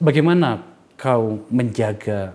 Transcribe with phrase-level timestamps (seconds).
[0.00, 0.64] bagaimana
[0.96, 2.34] kau menjaga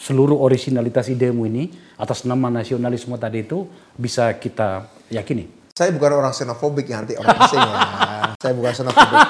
[0.00, 1.64] seluruh originalitas idemu ini
[2.00, 5.46] atas nama nasionalisme tadi itu bisa kita yakini?
[5.76, 7.76] Saya bukan orang xenofobik yang nanti orang asing ya.
[8.40, 9.20] Saya bukan xenofobik.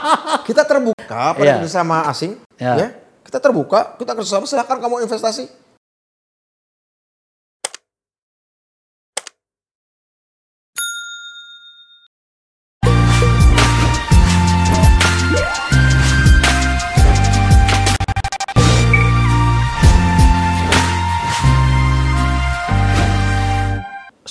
[0.47, 1.55] Kita terbuka pada Iya.
[1.63, 2.33] kerjasama asing.
[2.59, 2.75] Ya.
[2.79, 2.89] Ya.
[3.23, 4.47] Kita terbuka, kita kerjasama.
[4.47, 5.47] Silahkan kamu investasi.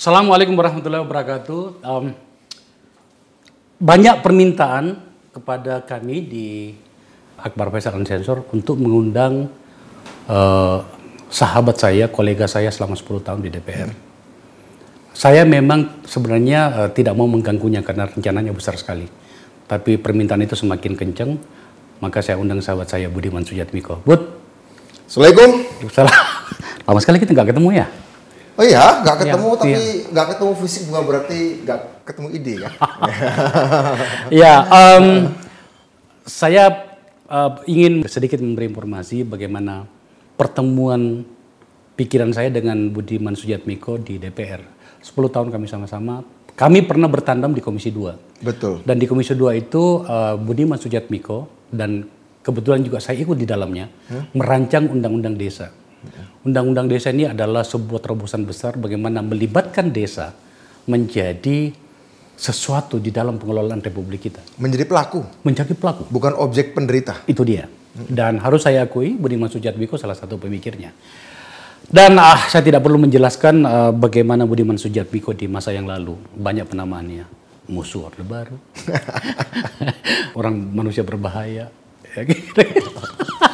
[0.09, 1.85] Assalamualaikum warahmatullahi wabarakatuh.
[1.85, 2.05] Em,
[3.77, 4.97] banyak permintaan
[5.29, 6.73] kepada kami di
[7.37, 9.53] Akbar Faisal Sensor untuk mengundang
[10.25, 10.77] eh,
[11.29, 13.93] sahabat saya, kolega saya selama 10 tahun di DPR.
[15.13, 19.05] Saya memang sebenarnya eh, tidak mau mengganggunya karena rencananya besar sekali.
[19.69, 21.37] Tapi permintaan itu semakin kencang,
[22.01, 24.01] maka saya undang sahabat saya Budiman Sujatmiko.
[24.01, 24.25] Bud,
[25.05, 25.69] Assalamualaikum.
[25.93, 26.17] salah.
[26.89, 28.08] Lama sekali kita nggak ketemu ya?
[28.59, 30.11] Oh iya, nggak ketemu Iya, tapi iya.
[30.11, 32.69] nggak ketemu fisik bukan berarti nggak ketemu ide ya.
[34.43, 35.05] Ya, em,
[36.27, 36.63] saya
[37.31, 39.88] eh, ingin sedikit memberi informasi bagaimana
[40.35, 41.23] pertemuan
[41.95, 44.59] pikiran saya dengan Budiman Sujatmiko di DPR.
[44.99, 46.27] 10 tahun kami sama-sama.
[46.59, 48.44] Kami pernah bertandem di Komisi 2.
[48.44, 48.83] Betul.
[48.83, 52.03] Dan di Komisi 2 itu eh, Budiman Sujatmiko dan
[52.44, 53.88] kebetulan juga saya ikut di dalamnya
[54.35, 55.71] merancang undang-undang desa.
[56.39, 60.31] Undang-undang desa ini adalah sebuah terobosan besar bagaimana melibatkan desa
[60.87, 61.75] menjadi
[62.39, 64.39] sesuatu di dalam pengelolaan Republik kita.
[64.55, 66.07] Menjadi pelaku, Menjadi pelaku.
[66.07, 67.19] bukan objek penderita.
[67.27, 67.67] Itu dia.
[67.91, 70.95] Dan harus saya akui Budiman Sujatmiko salah satu pemikirnya.
[71.83, 76.15] Dan ah, saya tidak perlu menjelaskan eh, bagaimana Budiman Sujatmiko di masa yang lalu.
[76.39, 77.27] Banyak penamaannya.
[77.67, 78.55] Musuh Orde Baru.
[80.39, 81.67] Orang manusia berbahaya.
[82.15, 82.63] Ya, gitu.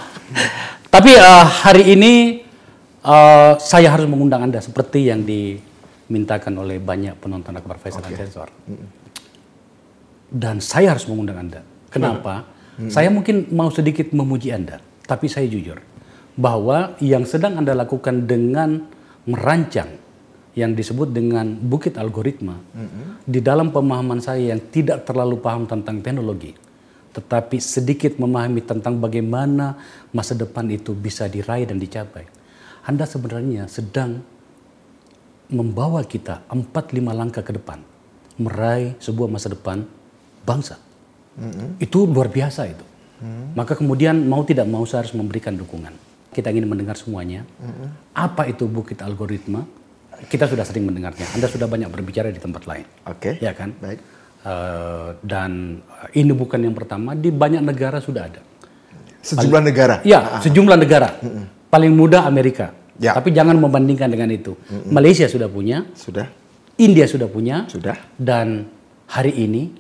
[0.93, 2.44] Tapi eh, hari ini
[3.05, 8.49] eh, saya harus mengundang Anda seperti yang dimintakan oleh banyak penonton Akbar Faisal dan Sensor.
[10.25, 11.61] Dan saya harus mengundang Anda.
[11.93, 12.49] Kenapa?
[12.91, 15.79] Saya mungkin mau sedikit memuji Anda, tapi saya jujur
[16.35, 18.83] bahwa yang sedang Anda lakukan dengan
[19.23, 19.95] merancang
[20.55, 22.59] yang disebut dengan bukit algoritma
[23.23, 26.51] di dalam pemahaman saya yang tidak terlalu paham tentang teknologi,
[27.15, 29.79] tetapi sedikit memahami tentang bagaimana
[30.11, 32.27] masa depan itu bisa diraih dan dicapai.
[32.85, 34.21] Anda sebenarnya sedang
[35.49, 37.81] membawa kita 4-5 langkah ke depan
[38.37, 39.85] meraih sebuah masa depan
[40.45, 40.77] bangsa.
[41.81, 42.85] Itu luar biasa itu.
[43.55, 45.91] Maka kemudian mau tidak mau saya harus memberikan dukungan.
[46.35, 47.47] Kita ingin mendengar semuanya.
[48.11, 49.63] Apa itu bukit algoritma?
[50.15, 51.27] Kita sudah sering mendengarnya.
[51.35, 52.87] Anda sudah banyak berbicara di tempat lain.
[53.07, 53.35] Oke.
[53.43, 53.75] Ya kan?
[53.83, 53.99] Baik.
[54.45, 55.81] Eh, dan
[56.13, 58.41] ini bukan yang pertama, di banyak negara sudah ada.
[59.25, 59.95] Sejumlah negara.
[60.05, 61.17] Ya, sejumlah negara.
[61.69, 62.71] Paling mudah Amerika.
[62.95, 63.11] Ya.
[63.11, 64.55] Tapi jangan membandingkan dengan itu.
[64.87, 66.31] Malaysia sudah punya, Sudah.
[66.75, 67.95] India sudah punya, Sudah.
[68.19, 68.67] dan
[69.07, 69.71] hari ini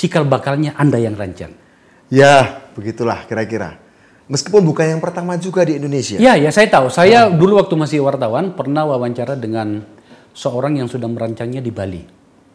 [0.00, 1.52] cikal bakalnya Anda yang rancang.
[2.08, 3.76] Ya, begitulah kira-kira.
[4.28, 6.20] Meskipun bukan yang pertama juga di Indonesia.
[6.20, 6.92] Ya, ya saya tahu.
[6.92, 9.84] Saya dulu waktu masih wartawan pernah wawancara dengan
[10.36, 12.04] seorang yang sudah merancangnya di Bali.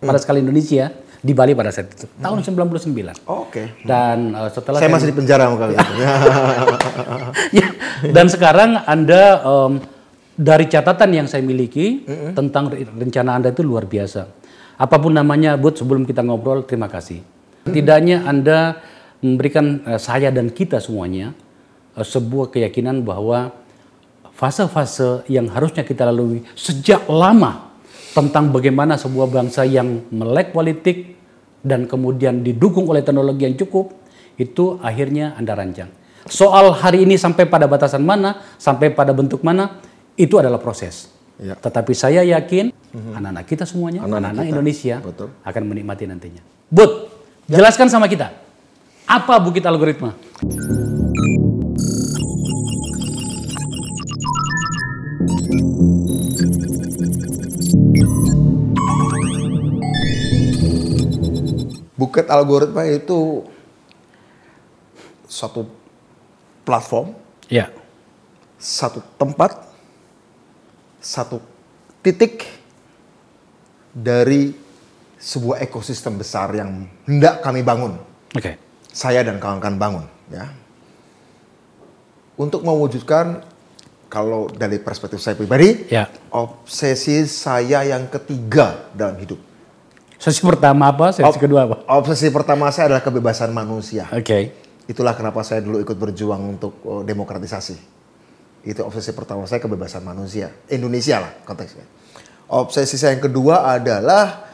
[0.01, 3.23] Pada sekali Indonesia di Bali pada saat itu tahun 99.
[3.31, 3.79] Oke.
[3.87, 5.93] Dan eh, setelah Saya masih di penjara kali itu.
[7.63, 7.67] Ya,
[8.11, 9.73] dan sekarang Anda em,
[10.35, 12.03] dari catatan yang saya miliki
[12.35, 14.27] tentang re- rencana Anda itu luar biasa.
[14.75, 17.23] Apa pun namanya, Bud, sebelum kita ngobrol, terima kasih.
[17.63, 18.83] Tidaknya Anda
[19.23, 21.31] memberikan eh, saya dan kita semuanya
[21.95, 23.55] eh, sebuah keyakinan bahwa
[24.35, 27.72] fase-fase yang harusnya kita lalui sejak lama
[28.13, 31.17] tentang bagaimana sebuah bangsa yang melek politik
[31.65, 33.89] dan kemudian didukung oleh teknologi yang cukup
[34.37, 35.89] itu akhirnya Anda rancang.
[36.29, 39.81] Soal hari ini sampai pada batasan mana, sampai pada bentuk mana,
[40.15, 41.11] itu adalah proses.
[41.41, 41.57] Ya.
[41.57, 44.45] Tetapi saya yakin anak-anak kita semuanya, Anak-anak.
[44.47, 45.33] Indonesia Betul.
[45.43, 46.39] akan menikmati nantinya.
[46.69, 47.11] Bud,
[47.49, 48.31] jelaskan sama kita.
[49.03, 50.15] Apa bukit algoritma?
[62.03, 63.47] Bukit algoritma itu
[65.23, 65.63] suatu
[66.67, 67.15] platform,
[67.47, 67.71] Ya.
[68.59, 69.55] satu tempat,
[70.99, 71.39] satu
[72.03, 72.43] titik
[73.95, 74.51] dari
[75.15, 77.95] sebuah ekosistem besar yang hendak kami bangun.
[78.35, 78.59] Oke.
[78.91, 80.51] Saya dan kawan-kawan bangun, ya.
[82.35, 83.47] Untuk mewujudkan
[84.11, 86.11] kalau dari perspektif saya pribadi, Ya.
[86.35, 89.52] obsesi saya yang ketiga dalam hidup.
[90.23, 91.11] Sesi pertama apa?
[91.11, 91.75] Sesi kedua apa?
[91.99, 94.07] Obsesi pertama saya adalah kebebasan manusia.
[94.07, 94.55] Oke.
[94.87, 97.75] Itulah kenapa saya dulu ikut berjuang untuk oh, demokratisasi.
[98.63, 100.47] Itu obsesi pertama saya kebebasan manusia.
[100.71, 101.83] Indonesia lah konteksnya.
[102.47, 104.47] Obsesi saya yang kedua adalah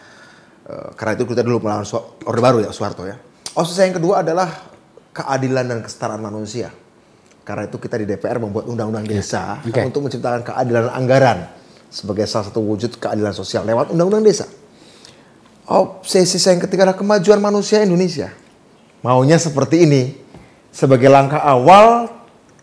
[0.66, 1.86] eh, karena itu kita dulu melawan
[2.26, 3.22] Orde Baru ya Soeharto ya.
[3.54, 4.50] Obsesi saya yang kedua adalah
[5.14, 6.74] keadilan dan kesetaraan manusia.
[7.46, 9.86] Karena itu kita di DPR membuat undang-undang desa Oke.
[9.86, 11.46] untuk menciptakan keadilan anggaran
[11.94, 14.50] sebagai salah satu wujud keadilan sosial lewat undang-undang desa.
[15.70, 18.34] Obsesi saya yang ketiga adalah kemajuan manusia Indonesia.
[19.06, 20.18] Maunya seperti ini
[20.74, 22.10] sebagai langkah awal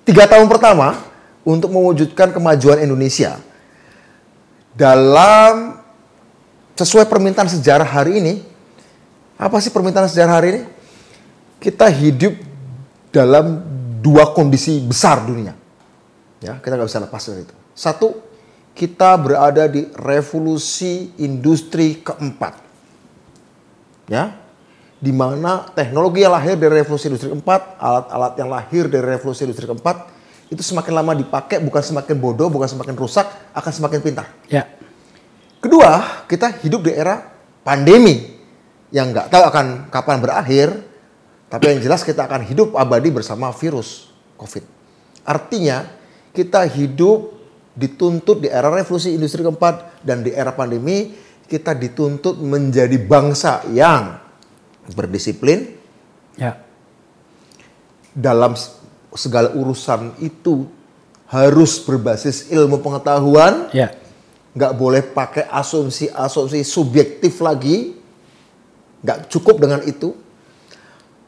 [0.03, 1.07] tiga tahun pertama
[1.47, 3.39] untuk mewujudkan kemajuan Indonesia
[4.75, 5.79] dalam
[6.75, 8.35] sesuai permintaan sejarah hari ini.
[9.39, 10.63] Apa sih permintaan sejarah hari ini?
[11.63, 12.35] Kita hidup
[13.15, 13.63] dalam
[14.03, 15.55] dua kondisi besar dunia.
[16.43, 17.55] Ya, kita nggak bisa lepas dari itu.
[17.71, 18.19] Satu,
[18.75, 22.66] kita berada di revolusi industri keempat.
[24.07, 24.39] Ya,
[24.97, 29.69] di mana teknologi yang lahir dari revolusi industri keempat, alat-alat yang lahir dari revolusi industri
[29.69, 30.09] keempat,
[30.49, 34.27] itu semakin lama dipakai bukan semakin bodoh, bukan semakin rusak, akan semakin pintar.
[34.47, 34.65] Ya.
[35.59, 37.19] Kedua, kita hidup di era
[37.67, 38.39] pandemi
[38.95, 40.69] yang nggak tahu akan kapan berakhir,
[41.51, 44.63] tapi yang jelas kita akan hidup abadi bersama virus COVID.
[45.27, 45.91] Artinya,
[46.31, 47.35] kita hidup
[47.77, 51.13] dituntut di era revolusi industri keempat dan di era pandemi,
[51.47, 54.19] kita dituntut menjadi bangsa yang
[54.95, 55.75] berdisiplin
[56.37, 56.61] Ya.
[58.13, 58.53] dalam
[59.17, 60.69] segala urusan itu
[61.27, 63.97] harus berbasis ilmu pengetahuan, Ya.
[64.53, 67.97] nggak boleh pakai asumsi-asumsi subjektif lagi,
[69.03, 70.15] nggak cukup dengan itu.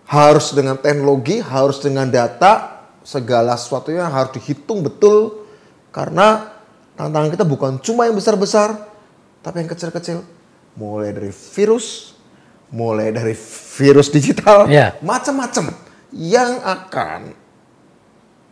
[0.09, 5.45] Harus dengan teknologi, harus dengan data, segala sesuatunya harus dihitung betul
[5.93, 6.53] karena
[6.97, 8.88] tantangan kita bukan cuma yang besar-besar,
[9.49, 10.21] tapi yang kecil-kecil.
[10.77, 12.13] Mulai dari virus,
[12.69, 13.33] mulai dari
[13.81, 14.93] virus digital, Ya.
[15.01, 15.73] macam-macam
[16.13, 17.33] yang akan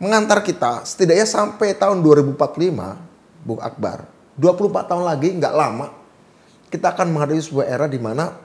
[0.01, 2.97] mengantar kita setidaknya sampai tahun 2045,
[3.45, 4.09] Bung Akbar.
[4.41, 5.93] 24 tahun lagi nggak lama
[6.69, 8.37] kita akan menghadapi sebuah era di mana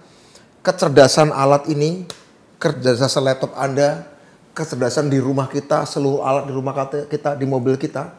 [0.65, 2.09] kecerdasan alat ini,
[2.57, 4.09] kecerdasan laptop Anda,
[4.57, 8.15] kecerdasan di rumah kita, seluruh alat di rumah kita, di mobil kita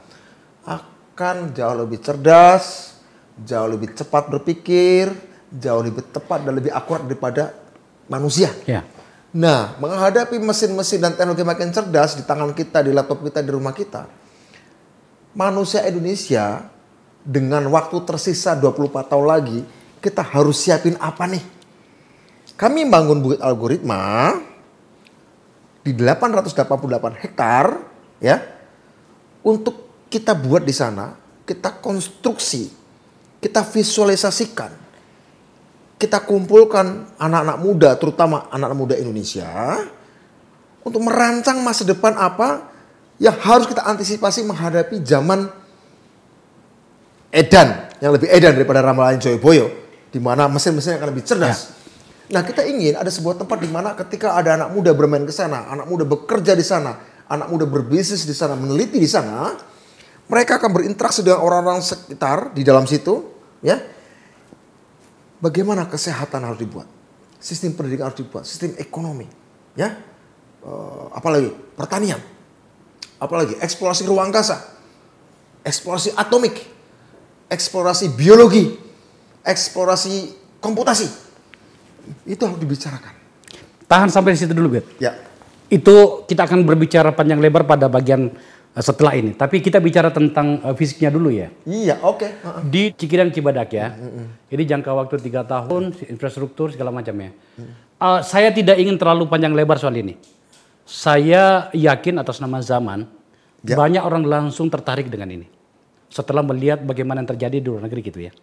[0.66, 2.93] akan jauh lebih cerdas,
[3.42, 5.10] jauh lebih cepat berpikir,
[5.50, 7.54] jauh lebih tepat dan lebih akurat daripada
[8.10, 8.54] manusia.
[8.70, 8.86] Ya.
[9.34, 13.74] Nah, menghadapi mesin-mesin dan teknologi makin cerdas di tangan kita, di laptop kita, di rumah
[13.74, 14.06] kita,
[15.34, 16.70] manusia Indonesia
[17.26, 19.60] dengan waktu tersisa 24 tahun lagi,
[19.98, 21.42] kita harus siapin apa nih?
[22.54, 24.38] Kami bangun bukit algoritma
[25.82, 27.66] di 888 hektar,
[28.22, 28.38] ya,
[29.42, 31.18] untuk kita buat di sana,
[31.50, 32.83] kita konstruksi,
[33.44, 34.72] kita visualisasikan,
[36.00, 39.84] kita kumpulkan anak-anak muda, terutama anak-anak muda Indonesia,
[40.80, 42.72] untuk merancang masa depan apa
[43.20, 45.52] yang harus kita antisipasi menghadapi zaman
[47.36, 49.68] edan, yang lebih edan daripada ramalan Joyoboyo,
[50.08, 51.76] di mana mesin-mesin akan lebih cerdas.
[52.32, 55.68] Nah kita ingin ada sebuah tempat di mana ketika ada anak muda bermain ke sana,
[55.68, 56.96] anak muda bekerja di sana,
[57.28, 59.52] anak muda berbisnis di sana, meneliti di sana,
[60.30, 63.33] mereka akan berinteraksi dengan orang-orang sekitar di dalam situ,
[63.64, 63.82] ya.
[65.40, 66.88] Bagaimana kesehatan harus dibuat,
[67.40, 69.28] sistem pendidikan harus dibuat, sistem ekonomi,
[69.76, 69.98] ya.
[70.64, 72.20] Eh, apalagi pertanian,
[73.20, 74.64] apalagi eksplorasi ruang angkasa,
[75.68, 76.56] eksplorasi atomik,
[77.52, 78.72] eksplorasi biologi,
[79.44, 80.32] eksplorasi
[80.64, 81.08] komputasi.
[82.24, 83.16] Itu harus dibicarakan.
[83.88, 84.88] Tahan sampai di situ dulu, Bet.
[85.04, 85.20] Ya.
[85.68, 88.32] Itu kita akan berbicara panjang lebar pada bagian
[88.82, 89.38] setelah ini.
[89.38, 91.54] Tapi kita bicara tentang eh, fisiknya dulu ya.
[91.68, 92.26] Iya, oke.
[92.26, 92.62] Heeh.
[92.66, 93.94] Di Cikidang Cibadak ya.
[94.50, 97.30] Ini jangka waktu tiga tahun, infrastruktur segala macam ya.
[98.02, 100.18] Eh, saya tidak ingin terlalu panjang lebar soal ini.
[100.84, 103.08] Saya yakin atas nama zaman
[103.64, 103.80] Ya.
[103.80, 105.48] banyak orang langsung tertarik dengan ini.
[106.12, 108.36] Setelah melihat bagaimana yang terjadi di luar negeri gitu ya.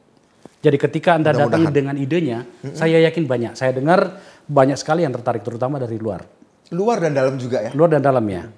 [0.64, 3.52] Jadi ketika Anda datang dengan idenya, saya yakin banyak.
[3.52, 4.16] Saya dengar
[4.48, 6.24] banyak sekali yang tertarik terutama dari luar.
[6.72, 7.70] Luar dan dalam juga ya.
[7.76, 8.48] Luar dan dalam ya.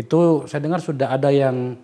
[0.00, 1.76] Itu saya dengar sudah ada yang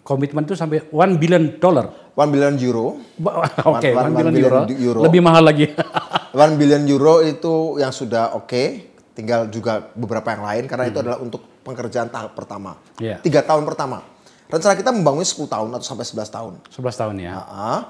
[0.00, 1.92] komitmen itu sampai 1 billion dollar.
[2.16, 2.96] 1 billion euro.
[3.76, 4.60] Oke, One- 1 one billion billion euro.
[4.72, 5.00] euro.
[5.04, 5.68] Lebih mahal lagi.
[6.32, 8.92] 1 billion euro itu yang sudah oke.
[9.14, 12.74] Tinggal juga beberapa yang lain karena itu adalah untuk pekerjaan tahap pertama.
[12.98, 13.22] Iya.
[13.22, 14.02] Tiga tahun pertama.
[14.50, 16.52] Rencana kita membangunnya 10 tahun atau sampai 11 tahun.
[16.74, 17.32] 11 tahun ya.
[17.46, 17.80] Ah,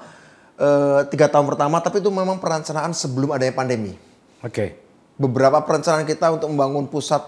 [0.55, 3.97] eh, tiga tahun pertama, tapi itu memang perencanaan sebelum adanya pandemi.
[4.45, 4.77] Oke.
[5.17, 7.25] Beberapa perencanaan kita untuk membangun pusat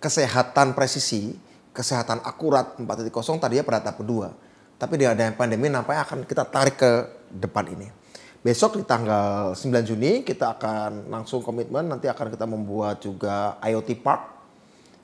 [0.00, 1.36] kesehatan presisi,
[1.76, 4.32] kesehatan akurat 4.0 tadinya pada tahap kedua.
[4.80, 6.90] Tapi dengan adanya pandemi nampaknya akan kita tarik ke
[7.28, 7.88] depan ini.
[8.40, 14.00] Besok di tanggal 9 Juni kita akan langsung komitmen nanti akan kita membuat juga IoT
[14.00, 14.22] Park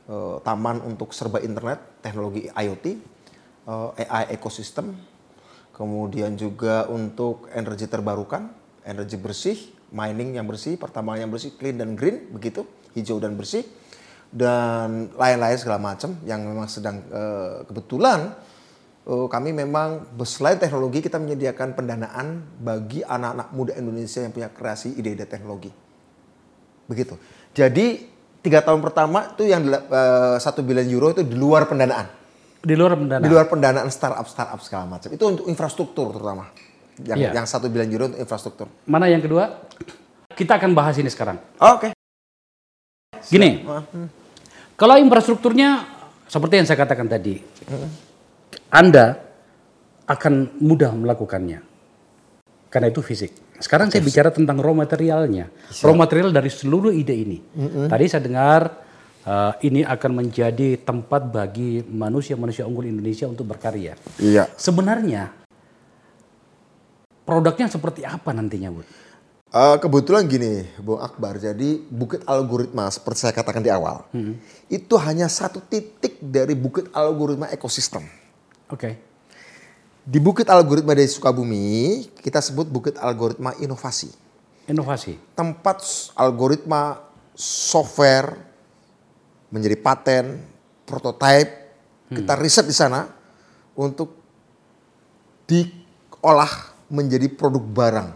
[0.09, 2.87] eh, taman untuk serba internet, teknologi IoT,
[3.69, 4.97] eh, AI ekosistem,
[5.77, 8.49] kemudian juga untuk energi terbarukan,
[8.89, 9.59] energi bersih,
[9.93, 12.65] mining yang bersih, pertambangan yang bersih, clean dan green, begitu,
[12.97, 13.69] hijau dan bersih,
[14.37, 18.37] dan lain-lain segala macam yang memang sedang eh, kebetulan
[19.09, 24.93] eh, kami memang selain teknologi kita menyediakan pendanaan bagi anak-anak muda Indonesia yang punya kreasi
[24.93, 25.73] ide-ide teknologi.
[26.85, 27.17] Begitu.
[27.57, 28.13] Jadi
[28.45, 32.13] tiga tahun pertama itu yang eh, satu bilion euro itu di luar pendanaan.
[32.61, 33.25] Di luar pendanaan.
[33.25, 35.09] Di luar pendanaan startup startup segala macam.
[35.09, 36.53] Itu untuk infrastruktur terutama.
[37.01, 37.31] Yang Iya.
[37.41, 38.69] yang satu bilion euro untuk infrastruktur.
[38.85, 39.65] Mana yang kedua?
[40.37, 41.41] Kita akan bahas ini sekarang.
[41.57, 41.97] Oke.
[43.33, 43.65] Gini,
[44.77, 45.89] kalau infrastrukturnya
[46.29, 47.41] seperti yang saya katakan tadi,
[48.69, 49.17] Anda
[50.05, 51.65] akan mudah melakukannya.
[52.69, 53.33] Karena itu fisik.
[53.57, 55.49] Sekarang saya bicara tentang raw materialnya.
[55.81, 57.39] Raw material dari seluruh ide ini.
[57.89, 58.63] Tadi saya dengar
[59.25, 63.97] eh, ini akan menjadi tempat bagi manusia-manusia unggul Indonesia untuk berkarya.
[64.21, 64.45] Iya.
[64.61, 65.33] Sebenarnya
[67.25, 68.85] produknya seperti apa nantinya, Bu?
[69.57, 71.41] Eh, kebetulan gini, Bung Akbar.
[71.41, 74.05] Jadi bukit algoritma seperti saya katakan di awal,
[74.69, 78.03] itu hanya satu titik dari bukit algoritma ekosistem.
[78.69, 78.99] Oke.
[80.03, 84.11] Di bukit algoritma dari Sukabumi, kita sebut bukit algoritma inovasi.
[84.67, 85.15] Inovasi.
[85.39, 87.01] Tempat algoritma
[87.39, 88.35] software
[89.49, 90.43] menjadi paten,
[90.85, 91.51] prototype,
[92.11, 93.09] kita riset di sana
[93.79, 94.11] untuk
[95.47, 98.09] diolah menjadi produk barang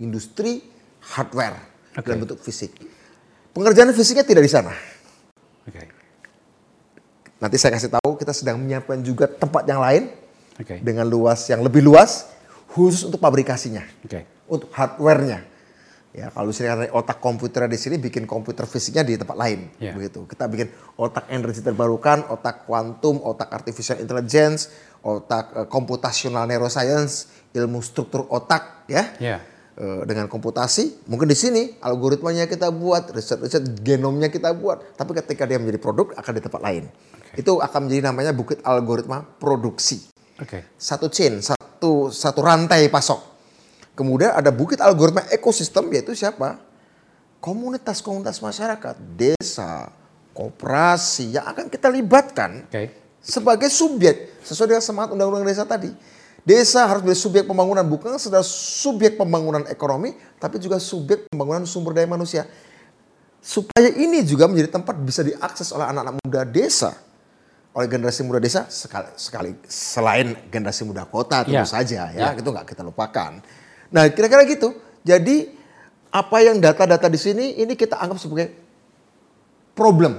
[0.00, 0.69] industri
[1.02, 1.56] hardware
[1.96, 2.06] Oke.
[2.06, 2.76] dalam bentuk fisik.
[3.50, 4.72] Pengerjaan fisiknya tidak di sana.
[5.66, 5.82] Oke.
[7.40, 10.12] Nanti saya kasih tahu kita sedang menyiapkan juga tempat yang lain
[10.60, 10.78] Oke.
[10.84, 12.28] dengan luas yang lebih luas
[12.70, 14.28] khusus untuk pabrikasinya, Oke.
[14.46, 15.48] untuk hardwarenya.
[16.10, 19.94] Ya kalau sini karena otak komputer di sini bikin komputer fisiknya di tempat lain, Ya.
[19.94, 20.26] begitu.
[20.26, 20.66] Kita bikin
[20.98, 24.74] otak energi terbarukan, otak kuantum, otak artificial intelligence,
[25.06, 29.06] otak computational neuroscience, ilmu struktur otak, ya.
[29.22, 29.38] Ya.
[29.80, 35.48] Eh, dengan komputasi, mungkin di sini algoritmanya kita buat, riset-riset genomnya kita buat, tapi ketika
[35.48, 36.84] dia menjadi produk akan di tempat lain.
[37.32, 40.04] Itu akan menjadi namanya bukit algoritma produksi.
[40.36, 40.68] Oke.
[40.76, 43.24] Satu chain, satu satu rantai pasok.
[43.96, 46.60] Kemudian ada bukit algoritma ekosistem yaitu siapa?
[47.40, 49.88] Komunitas-komunitas masyarakat, desa,
[50.36, 53.16] koperasi yang akan kita libatkan Oke.
[53.24, 55.88] sebagai subjek sesuai dengan semangat undang-undang desa tadi.
[56.40, 61.92] Desa harus menjadi subjek pembangunan bukan sekedar subjek pembangunan ekonomi tapi juga subjek pembangunan sumber
[61.92, 62.48] daya manusia.
[63.40, 66.92] Supaya ini juga menjadi tempat bisa diakses oleh anak-anak muda desa.
[67.70, 71.62] Oleh generasi muda desa sekali, sekali selain generasi muda kota tentu Ya.
[71.62, 73.38] saja ya, itu nggak kita lupakan.
[73.94, 74.74] Nah, kira-kira gitu.
[75.06, 75.54] Jadi
[76.10, 78.50] apa yang data-data di sini ini kita anggap sebagai
[79.78, 80.18] problem.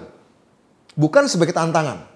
[0.96, 2.11] Bukan sebagai tantangan.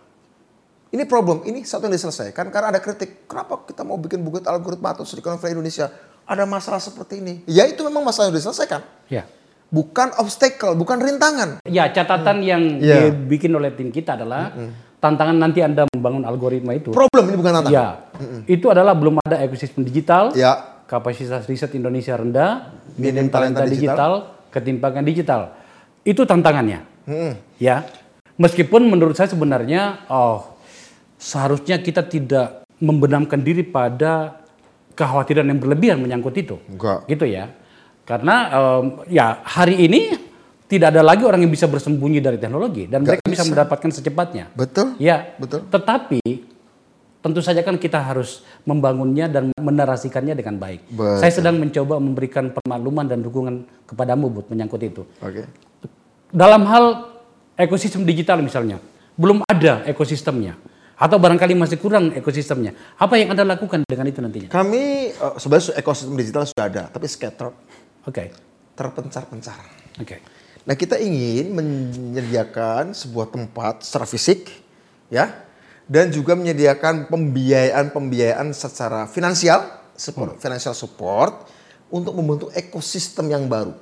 [0.94, 3.26] Ini problem, ini satu yang diselesaikan karena ada kritik.
[3.26, 5.90] Kenapa kita mau bikin bukit algoritma atau Silicon Valley Indonesia?
[6.26, 7.42] Ada masalah seperti ini.
[7.50, 8.82] Ya itu memang masalah yang diselesaikan.
[9.10, 9.26] Ya.
[9.74, 11.62] Bukan obstacle, bukan rintangan.
[11.66, 13.10] Ya, catatan yang Ya.
[13.10, 14.54] dibikin oleh tim kita adalah
[15.02, 16.94] tantangan nanti Anda membangun algoritma itu.
[16.94, 17.74] Problem ini bukan tantangan.
[17.76, 17.88] Ya.
[18.46, 20.34] Itu adalah belum ada ekosistem digital.
[20.38, 20.82] Ya.
[20.86, 24.12] Kapasitas riset Indonesia rendah, Minim talenta talenta digital,
[24.54, 25.42] ketimpangan digital.
[26.06, 26.86] Itu tantangannya.
[27.10, 27.34] Mm.
[27.58, 27.90] Ya.
[28.38, 30.55] Meskipun menurut saya sebenarnya oh
[31.18, 34.44] seharusnya kita tidak membenamkan diri pada
[34.96, 36.56] kekhawatiran yang berlebihan menyangkut itu.
[36.72, 37.08] Enggak.
[37.08, 37.52] Gitu ya.
[38.06, 40.16] Karena em, ya hari ini
[40.66, 43.50] tidak ada lagi orang yang bisa bersembunyi dari teknologi dan Nggak mereka bisa.
[43.50, 44.46] mendapatkan secepatnya.
[44.54, 44.98] Betul?
[44.98, 45.66] Ya, Betul.
[45.70, 46.22] Tetapi
[47.26, 50.86] tentu saja kan kita harus membangunnya dan menarasikannya dengan baik.
[50.94, 51.18] Betul.
[51.22, 55.04] Saya sedang mencoba memberikan permakluman dan dukungan kepadamu buat menyangkut itu.
[55.22, 55.50] Oke.
[56.30, 56.86] Dalam hal
[57.58, 58.78] ekosistem digital misalnya,
[59.18, 60.54] belum ada ekosistemnya
[60.96, 62.72] atau barangkali masih kurang ekosistemnya.
[62.96, 64.50] Apa yang Anda lakukan dengan itu nantinya?
[64.52, 67.56] Kami eh, sebenarnya ekosistem digital sudah ada, tapi scattered,
[68.08, 68.32] Oke.
[68.76, 69.60] terpencar-pencar.
[70.00, 70.20] Oke.
[70.66, 74.50] Nah kita ingin menyediakan sebuah tempat secara fisik,
[75.14, 75.46] ya,
[75.86, 79.62] dan juga menyediakan pembiayaan-pembiayaan secara finansial,
[79.94, 81.46] support, financial support
[81.94, 83.78] untuk membentuk ekosistem yang baru,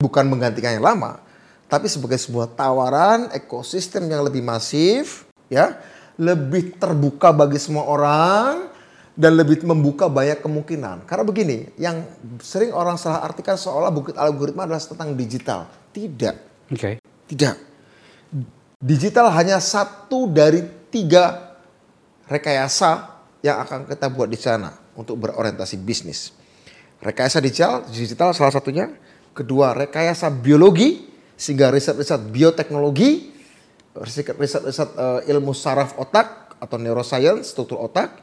[0.00, 1.20] bukan menggantikan yang lama,
[1.68, 5.76] tapi sebagai sebuah tawaran ekosistem yang lebih masif, ya,
[6.20, 8.70] lebih terbuka bagi semua orang
[9.14, 11.06] dan lebih membuka banyak kemungkinan.
[11.06, 12.02] Karena begini, yang
[12.42, 15.70] sering orang salah artikan seolah bukit algoritma adalah tentang digital.
[15.94, 16.34] Tidak,
[16.74, 16.98] Oke.
[17.30, 17.54] tidak.
[18.82, 21.56] Digital hanya satu dari tiga
[22.26, 26.34] rekayasa yang akan kita buat di sana untuk berorientasi bisnis.
[26.98, 28.90] Rekayasa digital, digital salah satunya.
[29.34, 33.33] Kedua, rekayasa biologi, sehingga riset-riset bioteknologi
[33.94, 38.22] riset-riset eh, ilmu saraf otak atau neuroscience, struktur otak.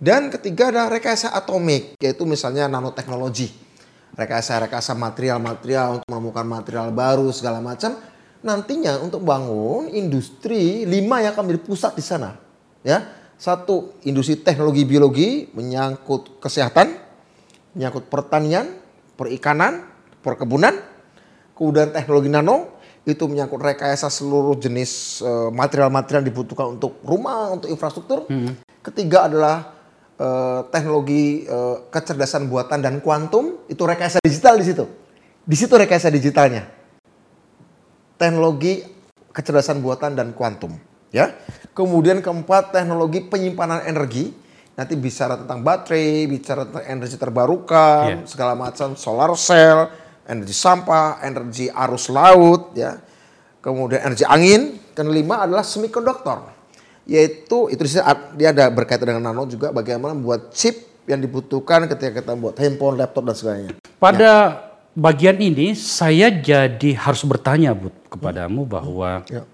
[0.00, 3.52] Dan ketiga adalah rekayasa atomik, yaitu misalnya nanoteknologi.
[4.16, 8.00] Rekayasa-rekayasa material-material untuk menemukan material baru segala macam.
[8.40, 12.40] Nantinya untuk bangun industri lima yang akan menjadi pusat di sana.
[12.80, 16.96] Ya, satu industri teknologi biologi menyangkut kesehatan,
[17.76, 18.72] menyangkut pertanian,
[19.20, 19.84] perikanan,
[20.24, 20.80] perkebunan,
[21.52, 22.79] kemudian teknologi nano
[23.12, 28.24] itu menyangkut rekayasa seluruh jenis eh, material-material yang dibutuhkan untuk rumah, untuk infrastruktur.
[28.80, 29.74] Ketiga adalah
[30.16, 34.84] eh, teknologi eh, kecerdasan buatan dan kuantum, itu rekayasa digital di situ.
[35.44, 36.68] Di situ rekayasa digitalnya.
[38.20, 38.84] Teknologi
[39.32, 40.76] kecerdasan buatan dan kuantum,
[41.08, 41.32] ya.
[41.72, 44.36] Kemudian keempat teknologi penyimpanan energi.
[44.76, 48.24] Nanti bicara tentang baterai, bicara tentang energi terbarukan, Iya.
[48.24, 49.92] segala macam, solar cell,
[50.30, 52.94] energi sampah, energi arus laut, ya.
[53.58, 54.78] Kemudian energi angin.
[54.94, 56.52] Kelima adalah semikonduktor,
[57.08, 57.82] yaitu itu
[58.36, 60.76] dia ada berkaitan dengan nano juga bagaimana membuat chip
[61.08, 63.72] yang dibutuhkan ketika kita membuat handphone, laptop dan sebagainya.
[63.96, 64.60] Pada
[64.92, 69.46] bagian ini saya jadi harus bertanya Bud kepadamu bahwa Ya.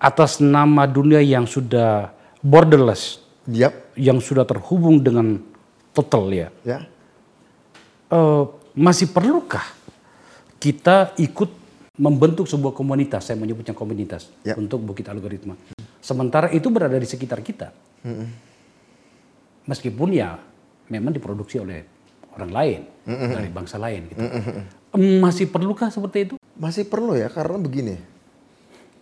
[0.00, 2.10] atas nama dunia yang sudah
[2.42, 5.38] borderless, Yap, yang sudah terhubung dengan
[5.94, 6.82] total ya, ya.
[8.10, 8.42] eh,
[8.74, 9.62] masih perlukah
[10.58, 11.50] kita ikut
[11.94, 14.58] membentuk sebuah komunitas, saya menyebutnya komunitas Ya.
[14.58, 15.54] untuk Bukit Algoritma.
[16.02, 17.70] Sementara itu berada di sekitar kita.
[19.64, 20.36] Meskipun ya
[20.92, 21.86] memang diproduksi oleh
[22.34, 24.20] orang lain, dari bangsa lain gitu.
[24.94, 26.34] Em, Masih perlukah seperti itu?
[26.58, 27.96] Masih perlu ya karena begini.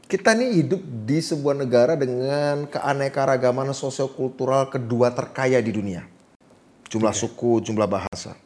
[0.06, 6.04] Kita ini hidup di sebuah negara dengan keanekaragaman sosiokultural kedua terkaya di dunia.
[6.92, 8.36] Jumlah suku, jumlah bahasa.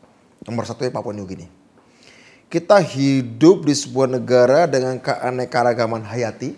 [0.47, 1.51] Nomor satu ya Papua New Guinea.
[2.47, 6.55] Kita hidup di sebuah negara dengan keanekaragaman hayati.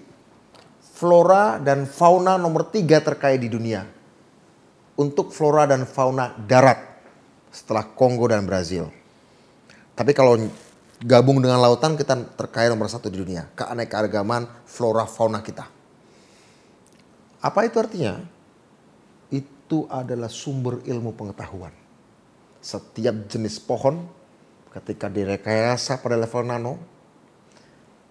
[0.99, 3.89] Flora dan fauna nomor tiga terkaya di dunia.
[5.01, 7.01] Untuk flora dan fauna darat.
[7.49, 8.93] Setelah Kongo dan Brazil.
[9.97, 10.37] Tapi kalau
[11.01, 13.49] gabung dengan lautan kita terkaya nomor satu di dunia.
[13.57, 15.65] Keanekaragaman flora fauna kita.
[17.41, 18.21] Apa itu artinya?
[19.33, 21.73] Itu adalah sumber ilmu pengetahuan.
[22.61, 24.18] Setiap jenis pohon
[24.79, 26.75] ketika direkayasa pada level nano,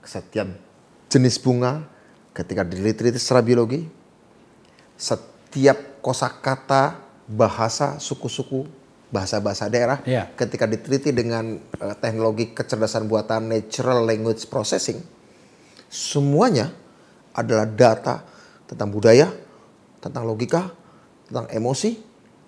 [0.04, 0.48] setiap
[1.08, 1.88] jenis bunga
[2.36, 3.88] ketika diteliti secara biologi,
[5.00, 8.68] setiap kosakata bahasa suku-suku
[9.08, 10.28] bahasa-bahasa daerah Iya.
[10.36, 15.00] ketika diteliti dengan eh, teknologi kecerdasan buatan natural language processing
[15.88, 16.76] semuanya
[17.32, 18.20] adalah data
[18.68, 19.32] tentang budaya,
[20.04, 20.68] tentang logika,
[21.30, 21.96] tentang emosi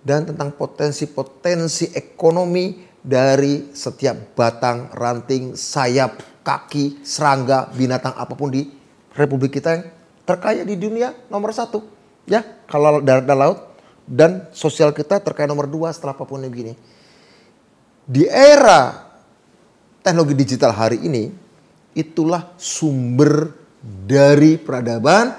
[0.04, 8.70] dan tentang potensi-potensi ekonomi dari setiap batang, ranting, sayap, kaki, serangga, binatang apa pun di
[9.18, 9.86] Republik kita yang
[10.30, 11.82] terkaya di dunia nomor satu.
[12.30, 13.60] Ya, kalau darat dan laut
[14.06, 16.78] dan sosial kita terkaya nomor dua setelah Papua New Guinea.
[18.06, 19.10] Di era
[20.06, 21.34] teknologi digital hari ini,
[21.98, 23.50] itulah sumber
[24.06, 25.34] dari peradaban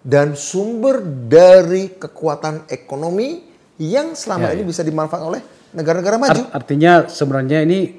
[0.00, 3.44] dan sumber dari kekuatan ekonomi
[3.76, 4.68] yang selama Ya, ini ya.
[4.72, 5.42] bisa dimanfaatkan oleh
[5.74, 6.42] negara-negara maju.
[6.48, 7.92] Art- artinya sebenarnya ini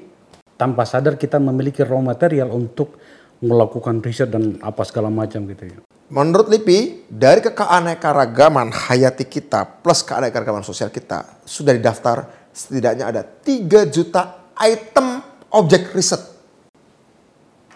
[0.56, 2.96] tanpa sadar kita memiliki raw material untuk
[3.44, 5.78] melakukan riset dan apa segala macam gitu ya.
[6.06, 13.90] Menurut LIPI, dari keanekaragaman hayati kita plus keanekaragaman sosial kita sudah didaftar setidaknya ada 3
[13.90, 15.20] juta item
[15.52, 16.22] objek riset.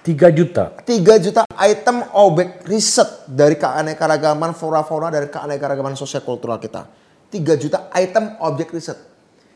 [0.07, 0.79] 3 juta.
[0.81, 6.87] 3 juta item objek riset dari keanekaragaman flora-fauna dari keanekaragaman sosial kultural kita.
[7.29, 9.10] 3 juta item objek riset.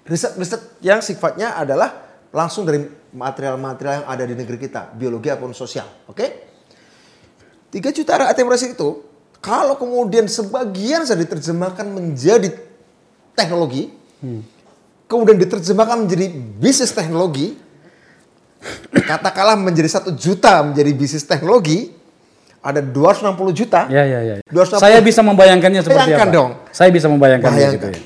[0.04, 5.86] Riset-riset yang sifatnya adalah langsung dari material-material yang ada di negeri kita, biologi ataupun sosial,
[6.10, 6.26] oke?
[7.72, 9.02] 3 juta item riset itu
[9.42, 12.52] kalau kemudian sebagian sudah diterjemahkan menjadi
[13.36, 13.92] teknologi,
[15.04, 16.26] kemudian diterjemahkan menjadi
[16.58, 17.58] bisnis teknologi,
[19.04, 21.92] katakanlah menjadi satu juta menjadi bisnis teknologi,
[22.64, 23.84] ada 260 juta.
[23.92, 24.34] Ya ya ya.
[24.48, 24.80] 260.
[24.80, 26.36] Saya bisa membayangkannya seperti Bayangkan apa.
[26.40, 26.50] dong.
[26.72, 27.76] Saya bisa membayangkannya Bayangkan.
[27.76, 28.00] gitu ya.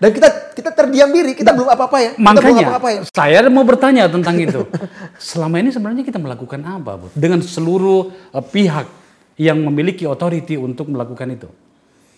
[0.00, 2.10] Dan kita kita terdiam diri, kita belum apa-apa ya.
[2.14, 3.00] Kita belum Makanya apa-apa ya.
[3.08, 4.66] saya mau bertanya tentang itu.
[5.18, 7.06] Selama ini sebenarnya kita melakukan apa, Bu?
[7.14, 8.86] Dengan seluruh eh, pihak
[9.40, 11.48] yang memiliki otoriti untuk melakukan itu.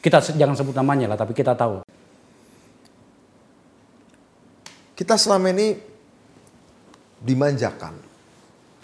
[0.03, 1.87] Kita se- jangan sebut namanya lah, tapi kita tahu.
[4.93, 5.79] Kita selama ini
[7.23, 7.95] dimanjakan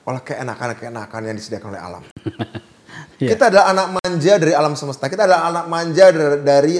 [0.08, 2.04] oleh keenakan-keenakan yang disediakan oleh alam.
[3.18, 3.34] Iya.
[3.34, 5.10] Kita adalah anak manja dari alam semesta.
[5.10, 6.74] Kita adalah anak manja dari, dari,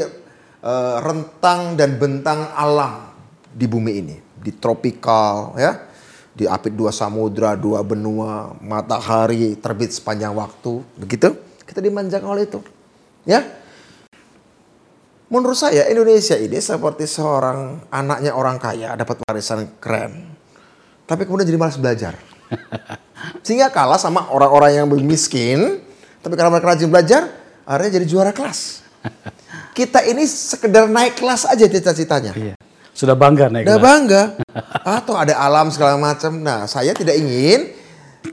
[0.63, 3.15] eh, rentang dan bentang alam
[3.53, 5.89] di bumi ini, di tropikal, ya,
[6.39, 11.35] di apit dua samudra, dua benua, matahari terbit sepanjang waktu, begitu.
[11.67, 12.63] Kita dimanjakan oleh itu.
[13.27, 13.45] Ya.
[15.29, 20.33] Menurut saya Indonesia ini seperti seorang anaknya orang kaya dapat warisan keren.
[21.05, 22.17] Tapi kemudian jadi malas belajar.
[23.45, 25.85] Sehingga kalah sama orang-orang yang miskin.
[26.25, 27.29] Tapi karena mereka rajin belajar,
[27.69, 28.81] akhirnya jadi juara kelas.
[29.79, 32.35] Kita ini sekedar naik kelas aja cita-citanya.
[32.35, 32.55] Iya.
[32.91, 33.87] Sudah bangga naik Udah kelas.
[33.87, 34.23] bangga.
[34.99, 36.35] Atau ada alam segala macam.
[36.43, 37.79] Nah, saya tidak ingin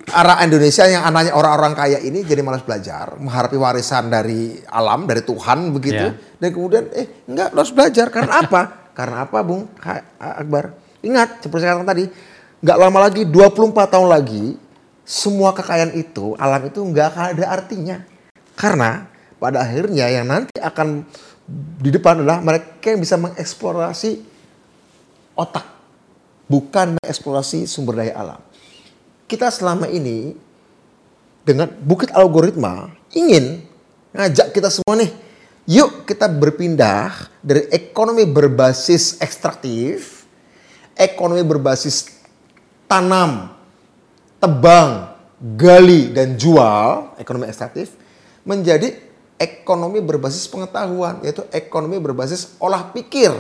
[0.09, 5.21] arah Indonesia yang anaknya orang-orang kaya ini jadi malas belajar, mengharapkan warisan dari alam, dari
[5.21, 6.05] Tuhan begitu.
[6.09, 6.17] Ya.
[6.41, 8.61] Dan kemudian eh enggak harus belajar karena apa?
[8.95, 10.71] karena apa, Bung Ha- Akbar?
[11.05, 12.05] Ingat seperti saya katakan tadi,
[12.65, 14.45] nggak lama lagi 24 tahun lagi
[15.05, 17.97] semua kekayaan itu, alam itu nggak akan ada artinya.
[18.57, 19.05] Karena
[19.37, 21.05] pada akhirnya yang nanti akan
[21.79, 24.11] di depan adalah mereka yang bisa mengeksplorasi
[25.37, 25.65] otak,
[26.49, 28.41] bukan mengeksplorasi sumber daya alam.
[29.29, 30.33] Kita selama ini
[31.45, 33.61] dengan bukit algoritma ingin
[34.13, 35.13] ngajak kita semua nih,
[35.69, 40.25] yuk kita berpindah dari ekonomi berbasis ekstraktif,
[40.97, 42.09] ekonomi berbasis
[42.89, 43.53] tanam,
[44.41, 47.93] tebang, gali dan jual, ekonomi ekstraktif
[48.41, 48.93] menjadi
[49.35, 53.31] ekonomi berbasis pengetahuan, yaitu ekonomi berbasis olah pikir,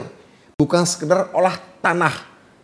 [0.59, 2.13] bukan sekedar olah tanah,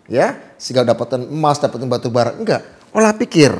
[0.07, 3.55] ya, sehingga dapatkan emas, dapatkan batu bara, enggak, olah pikir.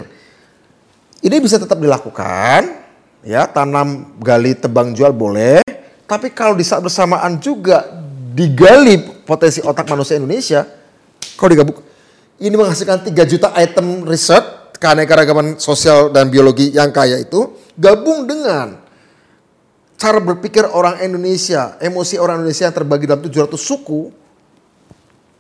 [1.22, 2.82] Ini bisa tetap dilakukan,
[3.24, 5.64] ya, tanam, gali, tebang, jual boleh,
[6.10, 7.88] tapi kalau di saat bersamaan juga
[8.36, 10.68] digali potensi otak manusia Indonesia,
[11.40, 11.78] kalau digabung,
[12.42, 18.81] ini menghasilkan 3 juta item riset keanekaragaman sosial dan biologi yang kaya itu gabung dengan
[20.02, 24.10] cara berpikir orang Indonesia, emosi orang Indonesia yang terbagi dalam 700 suku.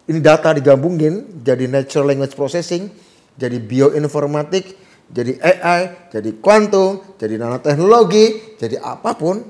[0.05, 2.93] Ini data digabungin jadi natural language processing,
[3.33, 4.77] jadi bioinformatik,
[5.09, 9.41] jadi AI, jadi kuantum, jadi nanoteknologi, jadi apa pun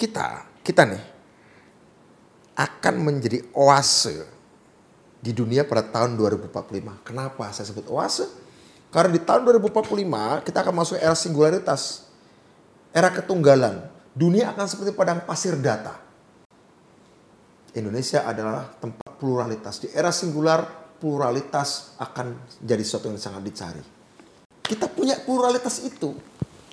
[0.00, 1.04] kita, kita nih
[2.56, 4.24] akan menjadi oase
[5.20, 7.04] di dunia pada tahun 2045.
[7.04, 8.24] Kenapa saya sebut oase?
[8.88, 12.07] Karena di tahun 2045 kita akan masuk era singularitas.
[12.92, 13.84] Era ketunggalan.
[14.16, 15.94] Dunia akan seperti padang pasir data.
[17.76, 19.78] Indonesia adalah tempat pluralitas.
[19.84, 20.66] Di era singular,
[20.98, 23.82] pluralitas akan jadi sesuatu yang sangat dicari.
[24.64, 26.18] Kita punya pluralitas itu.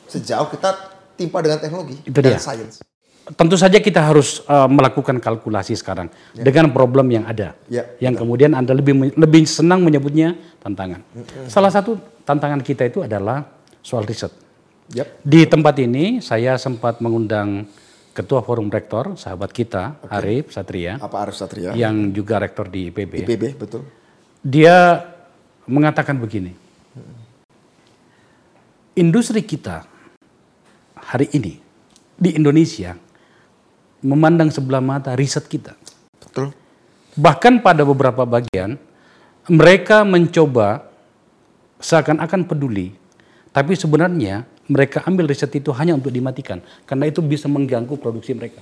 [0.10, 2.42] Sejauh kita timpa dengan teknologi Itu dan dia.
[2.42, 2.82] sains.
[3.26, 7.58] Tentu saja kita harus uh, melakukan kalkulasi sekarang dengan problem yang ada.
[7.66, 11.02] Ya, yang kemudian Anda lebih lebih senang menyebutnya tantangan.
[11.50, 13.42] Salah satu tantangan kita itu adalah
[13.82, 14.30] soal riset.
[14.94, 15.08] Yap.
[15.26, 17.66] Di tempat ini saya sempat mengundang
[18.16, 21.76] Ketua Forum Rektor, sahabat kita, Arif Satria, Apa Arif Satria?
[21.76, 23.28] yang juga rektor di IPB.
[23.28, 23.84] IPB, betul.
[24.40, 25.04] Dia
[25.68, 26.54] mengatakan begini.
[28.96, 29.84] Industri kita
[30.96, 31.60] hari ini
[32.16, 32.96] di Indonesia
[34.00, 35.76] memandang sebelah mata riset kita.
[36.22, 36.56] Betul.
[37.20, 38.80] Bahkan pada beberapa bagian
[39.52, 40.88] mereka mencoba
[41.84, 42.96] seakan-akan peduli,
[43.52, 48.62] tapi sebenarnya mereka ambil riset itu hanya untuk dimatikan karena itu bisa mengganggu produksi mereka.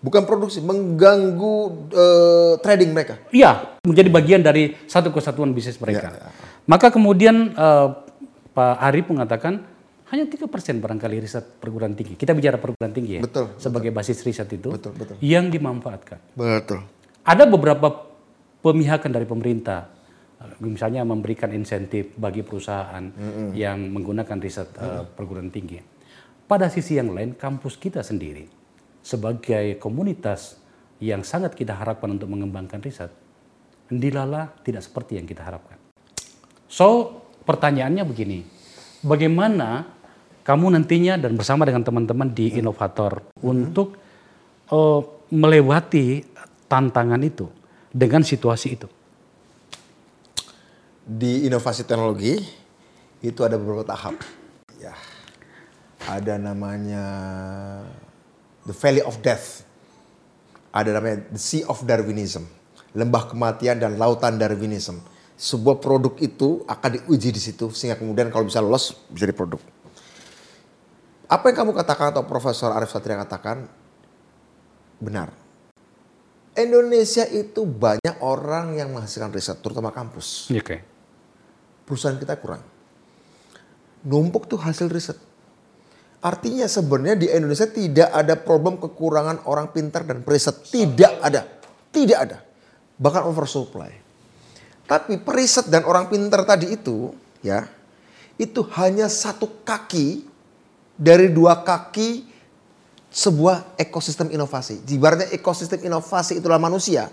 [0.00, 1.56] Bukan produksi, mengganggu
[1.92, 3.20] eh, trading mereka.
[3.28, 6.32] Iya, menjadi bagian dari satu kesatuan bisnis mereka.
[6.64, 7.88] Maka kemudian eh,
[8.56, 9.60] Pak Arif mengatakan
[10.10, 12.16] hanya tiga persen barangkali riset perguruan tinggi.
[12.16, 15.14] Kita bicara perguruan tinggi ya, Betul, sebagai basis riset itu Betul, betul.
[15.22, 16.18] yang dimanfaatkan.
[16.34, 16.80] Betul.
[17.22, 18.08] Ada beberapa
[18.64, 19.86] pemihakan dari pemerintah,
[20.64, 23.04] misalnya memberikan insentif bagi perusahaan
[23.52, 25.80] yang menggunakan riset eh, perguruan tinggi.
[26.48, 28.48] Pada sisi yang lain, kampus kita sendiri
[29.00, 30.58] sebagai komunitas
[31.00, 33.12] yang sangat kita harapkan untuk mengembangkan riset,
[33.88, 35.80] dilala tidak seperti yang kita harapkan.
[36.68, 38.44] So, pertanyaannya begini,
[39.04, 39.88] bagaimana
[40.44, 43.96] kamu nantinya dan bersama dengan teman-teman di inovator untuk
[44.72, 45.00] eh,
[45.30, 46.24] melewati
[46.64, 47.46] tantangan itu
[47.92, 48.88] dengan situasi itu?
[51.10, 52.38] Di inovasi teknologi
[53.18, 54.22] itu ada beberapa tahap.
[54.78, 54.94] Ya.
[56.06, 57.04] Ada namanya
[58.62, 59.66] the Valley of Death.
[60.70, 62.46] Ada namanya the Sea of Darwinism.
[62.94, 65.02] Lembah kematian dan lautan Darwinism.
[65.34, 69.58] Sebuah produk itu akan diuji di situ sehingga kemudian kalau bisa lolos bisa jadi produk.
[71.26, 73.66] Apa yang kamu katakan atau Profesor Arif Satria katakan
[75.02, 75.34] benar.
[76.54, 80.99] Indonesia itu banyak orang yang menghasilkan riset, terutama kampus Oke.
[81.90, 82.62] Perusahaan kita kurang.
[84.06, 85.18] Numpuk tuh hasil riset.
[86.22, 90.62] Artinya sebenarnya di Indonesia tidak ada problem kekurangan orang pintar dan periset.
[90.70, 91.42] Tidak ada.
[91.90, 92.38] Tidak ada.
[92.94, 93.90] Bahkan oversupply.
[94.86, 97.10] Tapi periset dan orang pintar tadi itu
[97.42, 97.66] ya
[98.38, 100.24] itu hanya satu kaki
[100.96, 102.26] dari dua kaki
[103.10, 104.80] sebuah ekosistem inovasi.
[104.86, 107.10] Ibaratnya ekosistem inovasi itulah manusia.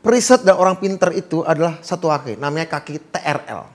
[0.00, 3.68] Periset dan orang pinter itu adalah satu kaki, namanya kaki TRL.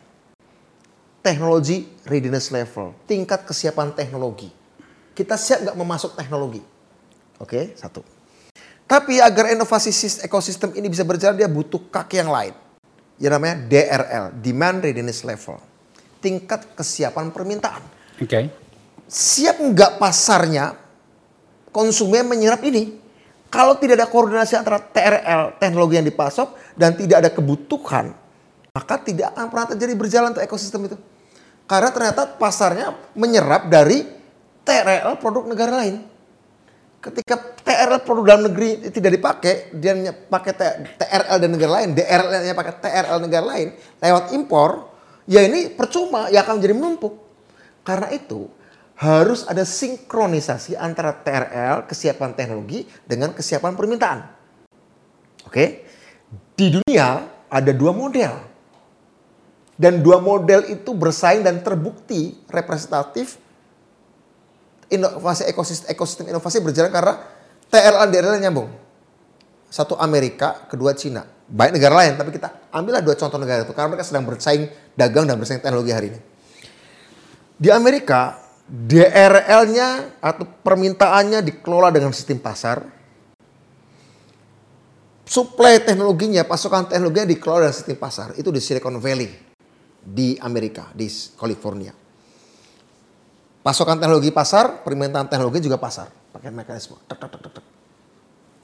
[1.21, 4.49] Teknologi Readiness Level, tingkat kesiapan teknologi.
[5.13, 6.61] Kita siap nggak memasuk teknologi?
[7.37, 8.01] Oke, satu.
[8.89, 9.93] Tapi agar inovasi
[10.25, 12.53] ekosistem ini bisa berjalan, dia butuh kaki yang lain.
[13.21, 15.61] Yang namanya DRL, Demand Readiness Level.
[16.21, 17.85] Tingkat kesiapan permintaan.
[18.17, 18.25] Oke.
[18.25, 18.45] Okay.
[19.05, 20.73] Siap nggak pasarnya
[21.69, 23.04] konsumen menyerap ini?
[23.55, 28.11] Kalau tidak ada koordinasi antara TRL, teknologi yang dipasok, dan tidak ada kebutuhan,
[28.75, 30.99] maka tidak akan pernah terjadi berjalan untuk ekosistem itu.
[31.63, 34.03] Karena ternyata pasarnya menyerap dari
[34.67, 36.03] TRL produk negara lain.
[36.99, 40.51] Ketika TRL produk dalam negeri tidak dipakai, dia pakai
[40.99, 43.71] TRL dan negara lain, DRL-nya pakai TRL negara lain
[44.03, 44.91] lewat impor,
[45.31, 47.13] ya ini percuma, ya akan menjadi menumpuk.
[47.87, 48.51] Karena itu
[48.95, 54.19] harus ada sinkronisasi antara TRL, kesiapan teknologi, dengan kesiapan permintaan.
[55.45, 55.83] Oke,
[56.55, 58.55] di dunia ada dua model.
[59.75, 63.35] Dan dua model itu bersaing dan terbukti representatif
[64.87, 67.19] inovasi ekosistem, ekosistem inovasi berjalan karena
[67.67, 68.71] TRL dan DRL nyambung.
[69.67, 71.27] Satu Amerika, kedua Cina.
[71.51, 73.75] Baik negara lain, tapi kita ambillah dua contoh negara itu.
[73.75, 76.19] Karena mereka sedang bersaing dagang dan bersaing teknologi hari ini.
[77.59, 82.81] Di Amerika, DRL-nya atau permintaannya dikelola dengan sistem pasar.
[85.25, 88.27] Suplai teknologinya, pasokan teknologinya dikelola dengan sistem pasar.
[88.37, 89.29] Itu di Silicon Valley
[90.01, 91.93] di Amerika, di California.
[93.65, 96.13] Pasokan teknologi pasar, permintaan teknologi juga pasar.
[96.29, 97.01] Pakai mekanisme.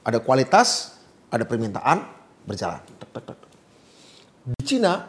[0.05, 0.97] Ada kualitas,
[1.33, 2.05] ada permintaan,
[2.45, 2.81] berjalan.
[4.45, 5.01] Di Cina,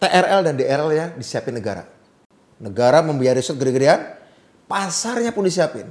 [0.00, 1.97] TRL dan DRL ya disiapin negara.
[2.58, 4.18] Negara membiayai riset gede-gedean,
[4.66, 5.86] pasarnya pun disiapin.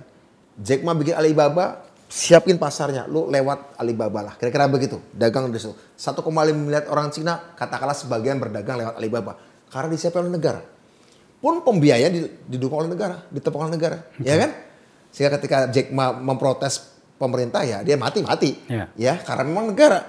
[0.59, 3.07] Jack Ma bikin Alibaba, siapin pasarnya.
[3.07, 4.33] Lu lewat Alibaba lah.
[4.35, 4.99] Kira-kira begitu.
[5.15, 5.71] Dagang di situ.
[5.95, 9.33] 1,5 miliar orang Cina, katakanlah sebagian berdagang lewat Alibaba.
[9.71, 10.61] Karena disiapin oleh negara
[11.37, 12.13] pun pembiayaan
[12.49, 14.25] didukung oleh negara, ditepung oleh negara, okay.
[14.25, 14.51] ya kan?
[15.13, 18.89] Sehingga ketika Jack Ma memprotes pemerintah ya dia mati-mati, yeah.
[18.97, 20.01] ya karena memang negara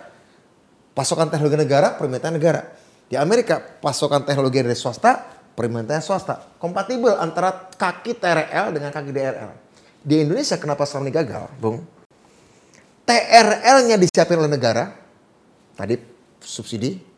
[0.97, 2.61] pasokan teknologi negara, permintaan negara.
[3.09, 9.51] Di Amerika pasokan teknologi dari swasta, permintaan swasta, kompatibel antara kaki TRL dengan kaki DRL.
[9.99, 11.83] Di Indonesia kenapa selama ini gagal, Bung?
[13.03, 14.95] TRL-nya disiapin oleh negara,
[15.75, 15.99] tadi
[16.39, 17.09] subsidi,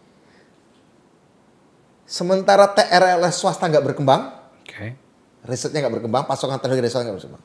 [2.11, 4.35] Sementara TRL swasta nggak berkembang,
[4.67, 4.99] okay.
[5.47, 7.43] risetnya nggak berkembang, pasokan dari swasta nggak berkembang.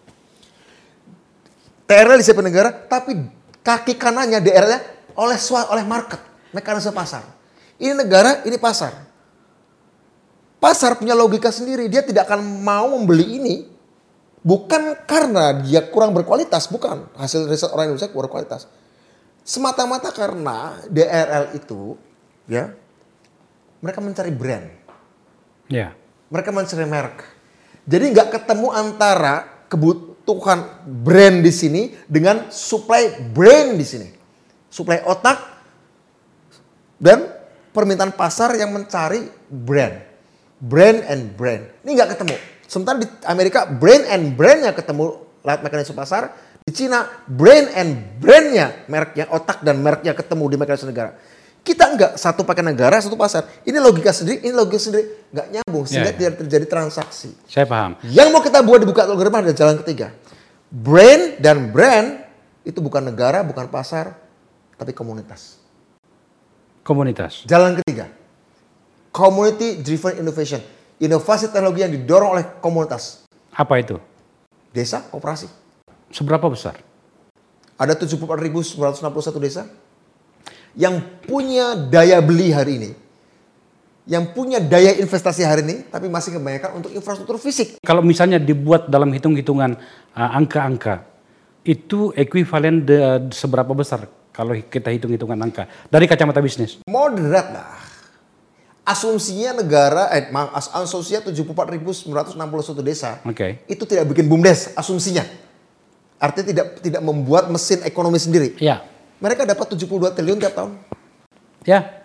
[1.86, 3.14] TRL di negara, tapi
[3.62, 4.80] kaki kanannya DRL-nya
[5.22, 5.38] oleh
[5.70, 6.18] oleh market,
[6.50, 7.22] mekanisme pasar.
[7.78, 9.06] Ini negara, ini pasar.
[10.66, 13.56] Pasar punya logika sendiri, dia tidak akan mau membeli ini
[14.42, 18.66] bukan karena dia kurang berkualitas, bukan hasil riset orang Indonesia kurang berkualitas.
[19.46, 21.94] Semata-mata karena DRL itu
[22.50, 22.74] ya
[23.78, 24.66] mereka mencari brand.
[25.70, 25.78] Ya.
[25.78, 25.92] Yeah.
[26.34, 27.18] Mereka mencari merek.
[27.86, 34.10] Jadi nggak ketemu antara kebutuhan brand di sini dengan supply brand di sini.
[34.74, 35.38] Supply otak
[36.98, 37.30] dan
[37.70, 40.15] permintaan pasar yang mencari brand.
[40.66, 41.70] Brand and brand.
[41.86, 42.36] Ini nggak ketemu.
[42.66, 46.34] Sementara di Amerika brand and brandnya ketemu lewat mekanisme pasar.
[46.66, 51.14] Di Cina brand and brandnya mereknya otak dan mereknya ketemu di mekanisme negara.
[51.66, 53.46] Kita enggak satu pakai negara, satu pasar.
[53.66, 55.30] Ini logika sendiri, ini logika sendiri.
[55.34, 56.18] Enggak nyambung sehingga yeah, yeah.
[56.18, 57.30] tidak terjadi transaksi.
[57.46, 57.98] Saya paham.
[58.06, 60.14] Yang mau kita buat dibuka algoritma ada jalan ketiga.
[60.70, 62.22] Brand dan brand
[62.66, 64.18] itu bukan negara, bukan pasar,
[64.78, 65.62] tapi komunitas.
[66.86, 67.46] Komunitas.
[67.50, 68.10] Jalan ketiga.
[69.16, 70.60] Community driven innovation.
[71.00, 73.24] Inovasi teknologi yang didorong oleh komunitas.
[73.56, 73.96] Apa itu?
[74.76, 75.48] Desa, kooperasi.
[76.12, 76.84] Seberapa besar?
[77.80, 79.72] Ada 74.961 desa
[80.76, 82.92] yang punya daya beli hari ini,
[84.04, 87.80] yang punya daya investasi hari ini, tapi masih kebanyakan untuk infrastruktur fisik.
[87.88, 89.80] Kalau misalnya dibuat dalam hitung-hitungan
[90.12, 91.08] uh, angka-angka,
[91.64, 93.00] itu ekuivalen de,
[93.32, 96.84] seberapa besar kalau kita hitung-hitungan angka dari kacamata bisnis?
[96.84, 97.95] Moderat lah.
[98.86, 103.66] Asumsinya negara, eh, as asumsinya 74.961 desa, okay.
[103.66, 105.26] itu tidak bikin bumdes asumsinya.
[106.22, 108.54] Artinya tidak tidak membuat mesin ekonomi sendiri.
[108.62, 108.86] Ya
[109.20, 110.74] mereka dapat 72 triliun tiap tahun.
[111.64, 112.04] Ya.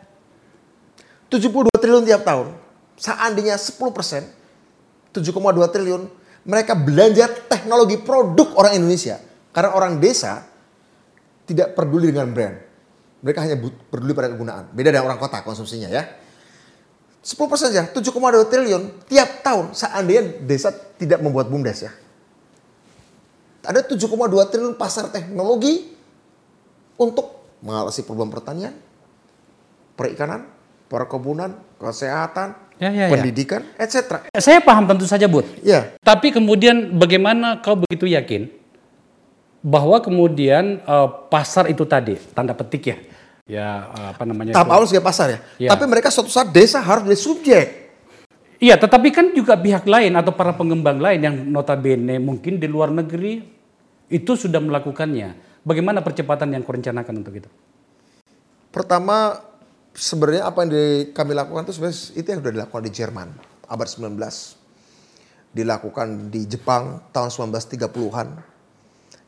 [1.30, 2.54] 72 triliun tiap tahun.
[3.00, 4.22] Seandainya 10 persen,
[5.14, 6.02] 7,2 triliun,
[6.46, 9.18] mereka belanja teknologi produk orang Indonesia.
[9.50, 10.46] Karena orang desa
[11.44, 12.56] tidak peduli dengan brand.
[13.20, 13.56] Mereka hanya
[13.90, 14.70] peduli pada kegunaan.
[14.70, 16.06] Beda dengan orang kota konsumsinya ya.
[17.20, 17.36] 10%
[17.68, 18.00] saja, 7,2
[18.48, 21.92] triliun tiap tahun seandainya desa tidak membuat BUMDes ya.
[23.60, 24.08] Ada 7,2
[24.48, 25.92] triliun pasar teknologi
[26.96, 28.72] untuk mengatasi problem pertanian,
[30.00, 30.48] perikanan,
[30.88, 33.12] perkebunan, kesehatan, Ya, ya, ya.
[33.12, 34.24] pendidikan, etc.
[34.40, 35.44] Saya paham tentu saja, Bud.
[35.60, 38.48] Ya, Tapi kemudian bagaimana kau begitu yakin
[39.60, 42.96] bahwa kemudian eh, pasar itu tadi tanda petik ya,
[43.50, 44.54] ya apa namanya?
[44.54, 44.74] tahap itu?
[44.78, 45.38] awal sebagai pasar ya.
[45.58, 45.70] Ya.
[45.74, 47.66] Tapi mereka suatu saat desa harus jadi subjek.
[48.60, 52.92] Iya, tetapi kan juga pihak lain atau para pengembang lain yang notabene mungkin di luar
[52.92, 53.40] negeri
[54.12, 55.62] itu sudah melakukannya.
[55.64, 57.48] Bagaimana percepatan yang kau rencanakan untuk itu?
[58.68, 59.40] Pertama
[59.96, 63.28] sebenarnya apa yang di- kami lakukan itu sebenarnya itu yang sudah dilakukan di Jerman
[63.66, 64.58] abad 19.
[65.50, 68.28] Dilakukan di Jepang tahun 1930-an.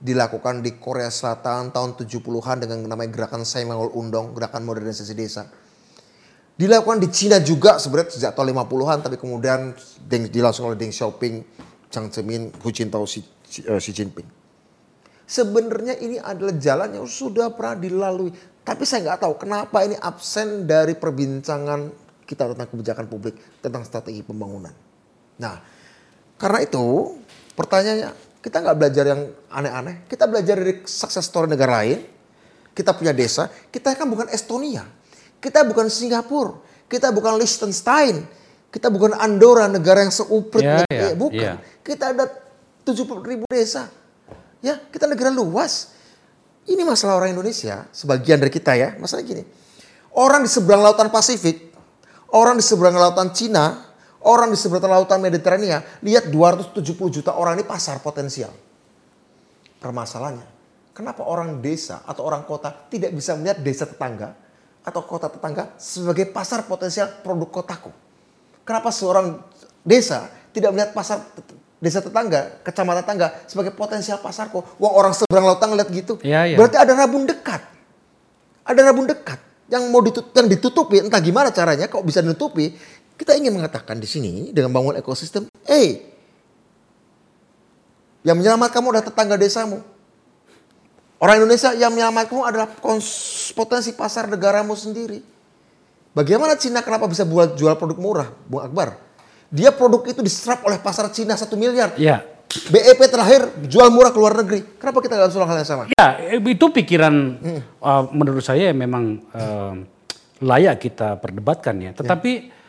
[0.03, 5.47] Dilakukan di Korea Selatan tahun 70-an dengan namanya gerakan Saimangol Undong, gerakan modernisasi desa.
[6.59, 9.73] Dilakukan di Cina juga sebenarnya sejak tahun 50-an tapi kemudian
[10.11, 11.35] dilangsung oleh Deng Xiaoping,
[11.89, 13.25] Jiang Zemin, Hu Jintao, Xi-
[13.63, 14.29] eh, Xi Jinping.
[15.23, 18.35] Sebenarnya ini adalah jalan yang sudah pernah dilalui.
[18.63, 21.89] Tapi saya nggak tahu kenapa ini absen dari perbincangan
[22.29, 24.73] kita tentang kebijakan publik, tentang strategi pembangunan.
[25.41, 25.57] Nah,
[26.37, 27.17] karena itu
[27.59, 28.11] pertanyaannya,
[28.43, 30.03] kita nggak belajar yang aneh-aneh.
[30.11, 32.03] Kita belajar dari sukses story negara lain.
[32.75, 33.47] Kita punya desa.
[33.71, 34.83] Kita kan bukan Estonia.
[35.39, 36.59] Kita bukan Singapura.
[36.91, 38.27] Kita bukan Liechtenstein.
[38.73, 40.65] Kita bukan Andorra, negara yang seuprit.
[40.65, 41.39] Ya, negara- eh, bukan.
[41.39, 41.55] ya.
[41.85, 42.25] Kita ada
[42.83, 43.87] 70 ribu desa.
[44.59, 45.93] Ya, kita negara luas.
[46.65, 48.95] Ini masalah orang Indonesia, sebagian dari kita ya.
[48.97, 49.43] Masalah gini.
[50.15, 51.75] Orang di seberang lautan Pasifik,
[52.33, 53.92] orang di seberang lautan Cina,
[54.27, 56.75] orang di seberang lautan Mediterania, lihat 270
[57.11, 58.51] juta orang ini pasar potensial.
[59.83, 60.47] Permasalahannya,
[60.95, 64.35] kenapa orang desa atau orang kota tidak bisa melihat desa tetangga
[64.83, 67.91] atau kota tetangga sebagai pasar potensial produk kotaku?
[68.63, 69.43] Kenapa seorang
[69.83, 71.19] desa tidak melihat pasar
[71.83, 74.63] desa tetangga, kecamatan tetangga sebagai potensial pasarku?
[74.79, 76.15] Wah orang seberang lautan ngeliat gitu.
[76.23, 76.57] Iya, iya.
[76.57, 77.63] Berarti ada rabun dekat.
[78.63, 82.77] Ada rabun dekat yang mau ditutup, yang ditutupi entah gimana caranya kok bisa ditutupi.
[83.23, 86.03] Kita ingin mengatakan di sini dengan bangun ekosistem, eh
[88.27, 89.79] yang menyelamatkan kamu adalah tetangga desamu.
[91.23, 92.67] Orang Indonesia yang menyelamatkanmu adalah
[93.55, 95.23] potensi pasar negaramu sendiri.
[96.11, 98.99] Bagaimana Cina kenapa bisa buat jual produk murah, Bung Akbar?
[99.55, 101.95] Dia produk itu diserap oleh pasar Cina satu miliar.
[101.95, 104.67] Ya, BEP terakhir jual murah ke luar negeri.
[104.83, 105.85] Kenapa kita nggak lakukan hal yang sama?
[105.95, 107.15] ya itu pikiran
[107.79, 109.79] uh, menurut saya memang uh,
[110.43, 111.95] layak kita perdebatkan ya.
[111.95, 112.62] Tetapi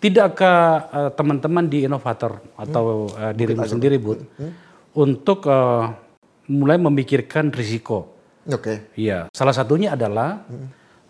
[0.00, 0.60] tidakkah
[0.92, 4.24] uh, teman-teman di inovator atau uh, dirimu sendiri, Bud,
[4.96, 5.92] untuk uh,
[6.48, 8.12] mulai memikirkan risiko?
[8.46, 10.46] Oke, Iya, salah satunya adalah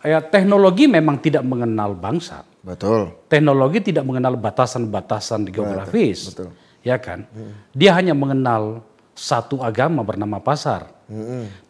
[0.01, 2.49] ya teknologi memang tidak mengenal bangsa.
[2.64, 3.12] betul.
[3.29, 6.33] Teknologi tidak mengenal batasan-batasan geografis.
[6.33, 6.51] betul.
[6.81, 7.27] Ya kan?
[7.75, 8.81] Dia hanya mengenal
[9.16, 10.92] satu agama bernama pasar.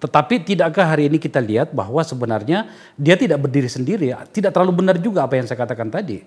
[0.01, 4.97] Tetapi tidakkah hari ini kita lihat bahwa sebenarnya dia tidak berdiri sendiri, tidak terlalu benar
[4.97, 6.25] juga apa yang saya katakan tadi.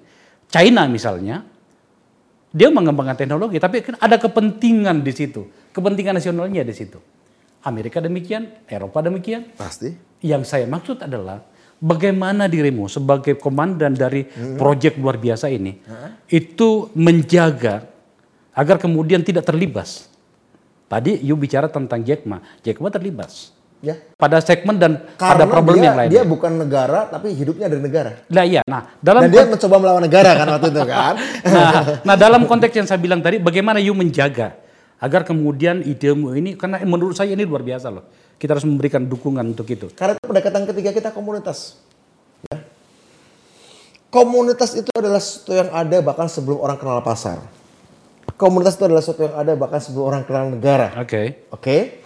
[0.49, 1.45] China misalnya,
[2.49, 6.97] dia mengembangkan teknologi, tapi kan ada kepentingan di situ, kepentingan nasionalnya di situ.
[7.61, 9.45] Amerika demikian, Eropa demikian.
[9.53, 9.93] Pasti.
[10.25, 11.45] Yang saya maksud adalah
[11.79, 15.79] bagaimana dirimu sebagai komandan dari proyek luar biasa ini
[16.27, 17.87] itu menjaga
[18.51, 20.11] agar kemudian tidak terlibas.
[20.89, 23.95] Tadi you bicara tentang Jack Ma, Jack Ma terlibas Ya.
[24.19, 26.09] pada segmen dan Karena pada problem dia, yang lain.
[26.11, 28.11] dia bukan negara tapi hidupnya dari negara.
[28.27, 28.59] Nah, iya.
[28.67, 31.13] Nah, dalam Dan dia mencoba melawan negara kan waktu itu kan.
[31.55, 31.71] nah,
[32.03, 34.59] nah, dalam konteks yang saya bilang tadi, bagaimana you menjaga
[34.99, 38.03] agar kemudian idemu ini, karena menurut saya ini luar biasa loh.
[38.35, 39.87] Kita harus memberikan dukungan untuk itu.
[39.95, 41.79] Karena itu pendekatan ketiga kita komunitas.
[42.51, 42.59] Ya.
[44.11, 47.39] Komunitas itu adalah sesuatu yang ada bahkan sebelum orang kenal pasar.
[48.35, 50.95] Komunitas itu adalah sesuatu yang ada bahkan sebelum orang kenal negara.
[50.99, 51.47] Oke.
[51.51, 52.03] Oke.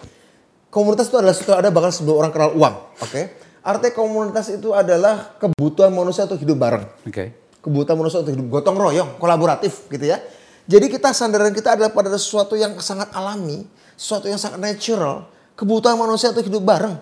[0.74, 2.74] Komunitas itu adalah ada bahkan sebelum orang kenal uang.
[2.98, 3.38] Oke.
[3.62, 6.82] Artinya komunitas itu adalah kebutuhan manusia untuk hidup bareng.
[7.06, 7.54] Oke.
[7.62, 10.18] Kebutuhan manusia untuk hidup gotong royong, kolaboratif gitu ya.
[10.66, 13.62] Jadi kita sandaran kita adalah pada sesuatu yang sangat alami,
[13.94, 15.30] sesuatu yang sangat natural.
[15.54, 16.98] Kebutuhan manusia untuk hidup bareng.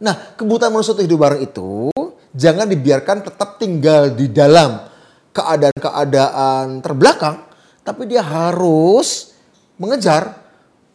[0.00, 1.92] Nah, kebutuhan manusia untuk hidup bareng itu
[2.32, 4.80] jangan dibiarkan tetap tinggal di dalam
[5.36, 7.36] keadaan-keadaan terbelakang,
[7.84, 9.36] tapi dia harus
[9.76, 10.43] mengejar,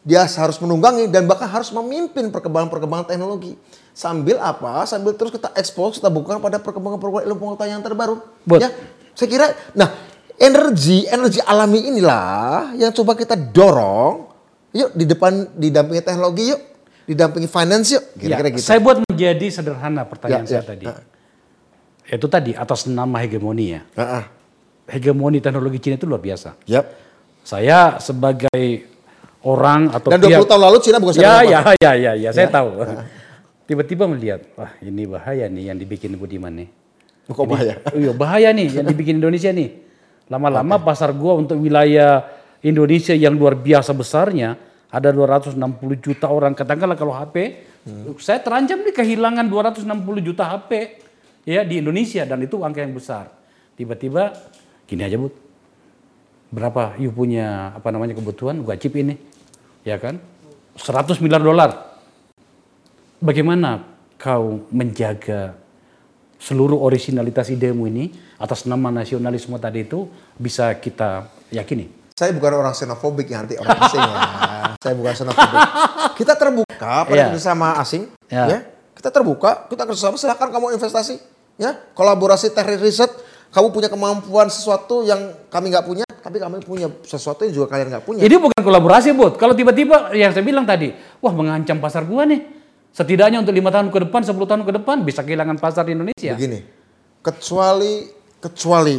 [0.03, 3.59] dia harus menunggangi dan bahkan harus memimpin perkembangan-perkembangan teknologi.
[3.91, 4.87] Sambil apa?
[4.87, 8.15] Sambil terus kita ekspos, kita buka pada perkembangan-perkembangan ilmu pengetahuan yang terbaru.
[8.47, 8.63] Betul.
[8.63, 8.69] Ya,
[9.11, 9.45] saya kira,
[9.75, 9.91] nah
[10.39, 14.31] energi energi alami inilah yang coba kita dorong.
[14.71, 16.61] Yuk di depan didampingi teknologi yuk,
[17.09, 18.65] didampingi finance yuk, kira-kira Ya, gitu.
[18.69, 20.69] Saya buat menjadi sederhana pertanyaan Ya, saya ya.
[20.69, 20.85] tadi.
[20.87, 21.03] Ah.
[22.09, 23.81] Itu tadi atas nama hegemoni ya.
[23.99, 24.25] Ah, ah.
[24.89, 26.55] hegemoni teknologi Cina itu luar biasa.
[26.65, 26.85] Yap.
[27.43, 28.85] Saya sebagai
[29.43, 32.51] orang atau Dan 20 pihak tahun lalu Cina bukan ya, ya, ya, ya, ya, saya
[32.51, 32.83] tahu.
[33.69, 36.69] Tiba-tiba melihat, wah ini bahaya nih yang dibikin Budiman nih.
[37.29, 37.77] Kok bahaya?
[37.93, 39.77] Iya bahaya nih yang dibikin Indonesia nih.
[40.25, 42.25] Lama-lama pasar gua untuk wilayah
[42.65, 44.57] Indonesia yang luar biasa besarnya
[44.89, 45.61] ada 260
[46.01, 46.57] juta orang.
[46.57, 47.61] Katakanlah kalau HP,
[48.17, 49.85] saya terancam nih kehilangan 260
[50.25, 50.97] juta HP
[51.45, 53.29] ya di Indonesia dan itu angka yang besar.
[53.77, 54.33] Tiba-tiba
[54.89, 55.29] gini aja bu,
[56.49, 59.17] berapa you punya apa namanya kebutuhan chip ini,
[59.85, 60.17] ya kan?
[60.75, 61.99] 100 miliar dolar.
[63.19, 63.83] Bagaimana
[64.15, 65.55] kau menjaga
[66.39, 70.07] seluruh originalitas idemu ini atas nama nasionalisme tadi itu
[70.39, 71.91] bisa kita yakini.
[72.15, 74.15] Saya bukan orang xenofobik ya nanti orang asing ya.
[74.83, 75.59] Saya bukan xenofobik.
[76.15, 77.25] Kita terbuka pada Iya.
[77.31, 78.45] kerjasama asing, Ya.
[78.47, 78.59] ya.
[78.95, 80.15] Kita terbuka, kita kerjasama.
[80.19, 81.19] Silahkan kamu investasi,
[81.59, 81.75] ya.
[81.95, 83.11] Kolaborasi teknik riset.
[83.49, 87.89] Kamu punya kemampuan sesuatu yang kami nggak punya, tapi kami punya sesuatu yang juga kalian
[87.97, 88.21] nggak punya.
[88.21, 89.41] Ini bukan kolaborasi, Bud.
[89.41, 92.45] Kalau tiba-tiba yang saya bilang tadi, wah mengancam pasar gua nih.
[92.93, 96.33] Setidaknya untuk lima tahun ke depan, 10 tahun ke depan bisa kehilangan pasar di Indonesia.
[96.33, 96.61] Begini,
[97.21, 98.09] kecuali
[98.41, 98.97] kecuali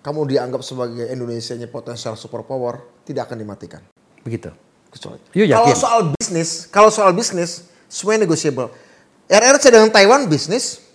[0.00, 3.82] kamu dianggap sebagai Indonesia nya potensial superpower, tidak akan dimatikan.
[4.24, 4.48] Begitu.
[4.88, 5.20] Kecuali.
[5.36, 5.52] Yakin.
[5.52, 8.72] Kalau soal bisnis, kalau soal bisnis, semuanya negotiable.
[9.28, 10.87] RRC dengan Taiwan bisnis,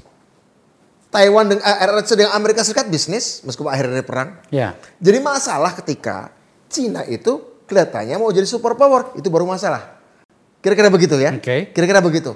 [1.13, 4.41] Taiwan dengan eh, RRC dengan Amerika Serikat bisnis, meskipun akhirnya perang.
[4.49, 4.73] Ya.
[4.97, 6.33] Jadi masalah ketika
[6.73, 10.01] Cina itu kelihatannya mau jadi superpower, itu baru masalah.
[10.65, 11.37] Kira-kira begitu ya?
[11.37, 11.69] Oke.
[11.69, 12.33] Kira-kira begitu.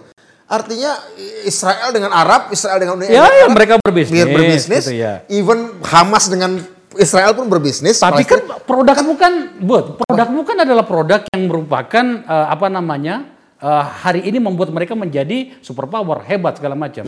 [0.47, 0.95] Artinya
[1.43, 4.83] Israel dengan Arab, Israel dengan Uni Ya, Emirat ya, Arab, mereka berbisnis, berbisnis.
[4.87, 5.25] gitu ya.
[5.27, 6.61] Even Hamas dengan
[6.95, 7.99] Israel pun berbisnis.
[7.99, 13.27] Tapi kan produkmu kan, Bud, produkmu kan adalah produk yang merupakan eh, apa namanya
[13.59, 17.03] eh, hari ini membuat mereka menjadi superpower hebat segala macam.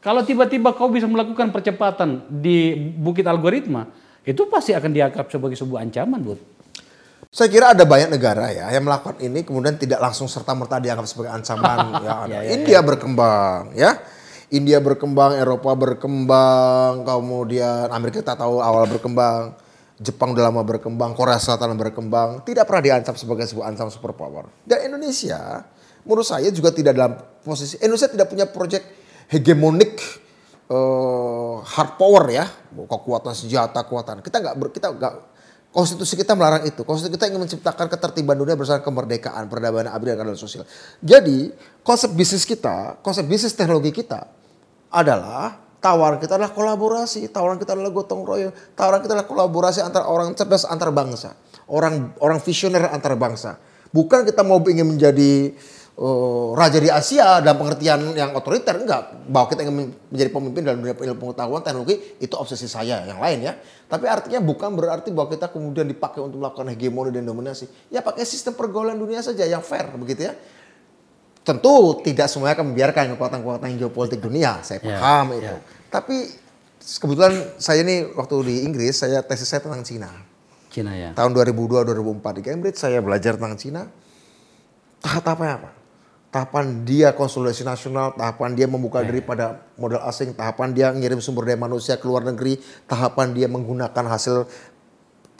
[0.00, 3.90] Kalau tiba-tiba kau bisa melakukan percepatan di bukit algoritma,
[4.26, 6.40] itu pasti akan dianggap sebagai sebuah ancaman, Bud.
[7.30, 11.04] Saya kira ada banyak negara ya yang melakukan ini kemudian tidak langsung serta merta dianggap
[11.04, 11.78] sebagai ancaman.
[12.06, 12.30] ya, ada.
[12.32, 13.98] Ya, ya, India berkembang, ya.
[14.46, 19.58] India berkembang, Eropa berkembang, kemudian Amerika kita tahu awal berkembang,
[19.98, 24.46] Jepang udah lama berkembang, Korea Selatan berkembang, tidak pernah diancam sebagai sebuah ancaman superpower.
[24.62, 25.66] Dan Indonesia,
[26.06, 29.98] menurut saya juga tidak dalam posisi Indonesia tidak punya proyek hegemonik
[30.70, 34.22] eh, hard power ya, kekuatan senjata, kekuatan.
[34.22, 35.14] Kita nggak kita nggak
[35.76, 36.80] konstitusi kita melarang itu.
[36.88, 40.64] Konstitusi kita ingin menciptakan ketertiban dunia berdasarkan kemerdekaan, peradaban abadi dan keadilan sosial.
[41.04, 41.52] Jadi
[41.84, 44.24] konsep bisnis kita, konsep bisnis teknologi kita
[44.88, 50.08] adalah tawaran kita adalah kolaborasi, tawaran kita adalah gotong royong, tawaran kita adalah kolaborasi antara
[50.08, 51.36] orang cerdas antar bangsa,
[51.68, 53.60] orang orang visioner antar bangsa.
[53.92, 55.54] Bukan kita mau ingin menjadi
[55.96, 60.62] eh, raja di Asia dalam pengertian yang otoriter enggak bahwa kita ingin men- menjadi pemimpin
[60.62, 65.08] dalam dunia ilmu pengetahuan teknologi itu obsesi saya yang lain ya tapi artinya bukan berarti
[65.10, 69.42] bahwa kita kemudian dipakai untuk melakukan hegemoni dan dominasi ya pakai sistem pergaulan dunia saja
[69.42, 70.36] yang fair begitu ya
[71.40, 75.62] tentu tidak semuanya akan membiarkan kekuatan-kekuatan geopolitik dunia saya Ya, paham itu ya.
[75.88, 76.16] tapi
[76.82, 80.10] kebetulan saya ini waktu di Inggris saya tesis saya tentang Cina
[80.66, 81.14] Cina ya.
[81.14, 83.82] tahun 2002-2004 di Cambridge saya belajar tentang Cina.
[85.00, 85.70] Tahap-tahapnya apa?
[86.30, 91.48] Tahapan dia konsolidasi nasional, tahapan dia membuka diri pada modal asing, tahapan dia ngirim sumber
[91.48, 94.44] daya manusia ke luar negeri, tahapan dia menggunakan hasil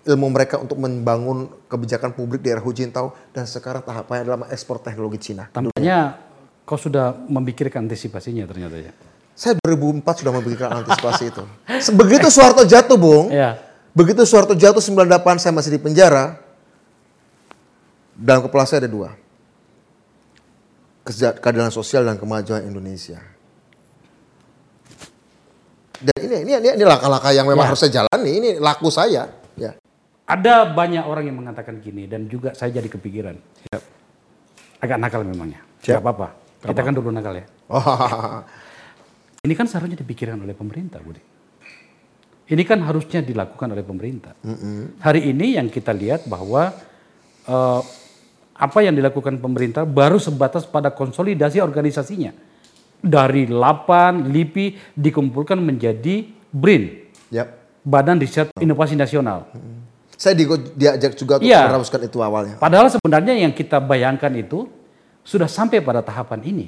[0.06, 4.78] ilmu mereka untuk membangun kebijakan publik di era Hu Jintao dan sekarang tahapannya adalah ekspor
[4.78, 5.50] teknologi Cina.
[5.50, 6.16] Tampaknya
[6.62, 8.94] kau sudah memikirkan antisipasinya ternyata ya.
[9.36, 11.44] Saya 2004 sudah memikirkan antisipasi itu.
[11.92, 13.60] Begitu Soeharto jatuh, Bung, Ya.
[13.96, 16.36] Begitu Soeharto jatuh 98 saya masih di penjara.
[18.12, 19.12] Dalam kepala saya ada dua.
[21.06, 23.22] Keadilan sosial dan kemajuan Indonesia.
[25.96, 27.70] Dan ini ini ini, ini langkah-langkah yang memang Ya.
[27.70, 28.30] harus saya jalani.
[28.36, 29.30] Ini laku saya.
[29.54, 29.72] Ya.
[30.26, 33.38] Ada banyak orang yang mengatakan gini dan juga saya jadi kepikiran.
[34.82, 35.62] Agak nakal memangnya.
[35.80, 35.98] Siap.
[35.98, 36.28] Gak apa-apa.
[36.66, 37.46] Kita kan dulu nakal ya.
[37.70, 37.80] Oh,
[39.46, 41.22] Ini kan seharusnya dipikirkan oleh pemerintah, Budi.
[42.50, 44.34] Ini kan harusnya dilakukan oleh pemerintah.
[44.98, 46.74] Hari ini yang kita lihat bahwa
[47.46, 47.80] eh,
[48.56, 52.32] apa yang dilakukan pemerintah baru sebatas pada konsolidasi organisasinya.
[52.96, 57.48] Dari LAPAN, LIPI dikumpulkan menjadi BRIN, Yap.
[57.84, 59.46] Badan Riset Inovasi Nasional.
[60.16, 61.68] Saya di, diajak juga untuk Iya.
[61.68, 62.56] meneruskan itu awalnya.
[62.56, 64.64] Padahal sebenarnya yang kita bayangkan itu
[65.20, 66.66] sudah sampai pada tahapan ini.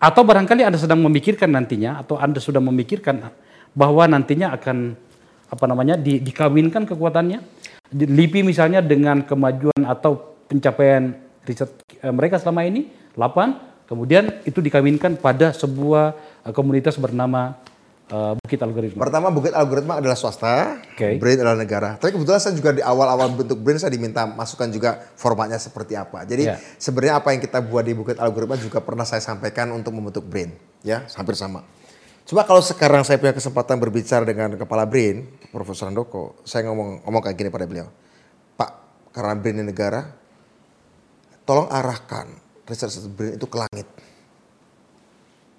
[0.00, 3.20] Atau barangkali Anda sedang memikirkan nantinya atau Anda sudah memikirkan
[3.76, 4.96] bahwa nantinya akan
[5.52, 7.38] apa namanya di, dikawinkan kekuatannya.
[7.94, 12.86] LIPI misalnya dengan kemajuan atau pencapaian riset eh, mereka selama ini
[13.18, 16.14] 8 kemudian itu dikawinkan pada sebuah
[16.46, 17.58] eh, komunitas bernama
[18.06, 19.02] eh, Bukit Algoritma?
[19.02, 21.18] Pertama Bukit Algoritma adalah swasta, Oke.
[21.18, 21.98] Brain adalah negara.
[21.98, 26.22] Tapi kebetulan saya juga di awal-awal bentuk Brain saya diminta masukan juga formatnya seperti apa.
[26.22, 26.56] Jadi Ya.
[26.78, 30.54] sebenarnya apa yang kita buat di Bukit Algoritma juga pernah saya sampaikan untuk membentuk Brain,
[30.86, 31.66] ya hampir sama.
[32.24, 37.20] Coba kalau sekarang saya punya kesempatan berbicara dengan kepala Brain, Profesor Andoko, saya ngomong ngomong
[37.20, 37.92] kayak gini pada beliau,
[38.56, 38.70] Pak,
[39.12, 40.08] karena Brain ini negara,
[41.44, 42.26] tolong arahkan
[42.68, 43.88] research Brain itu ke langit.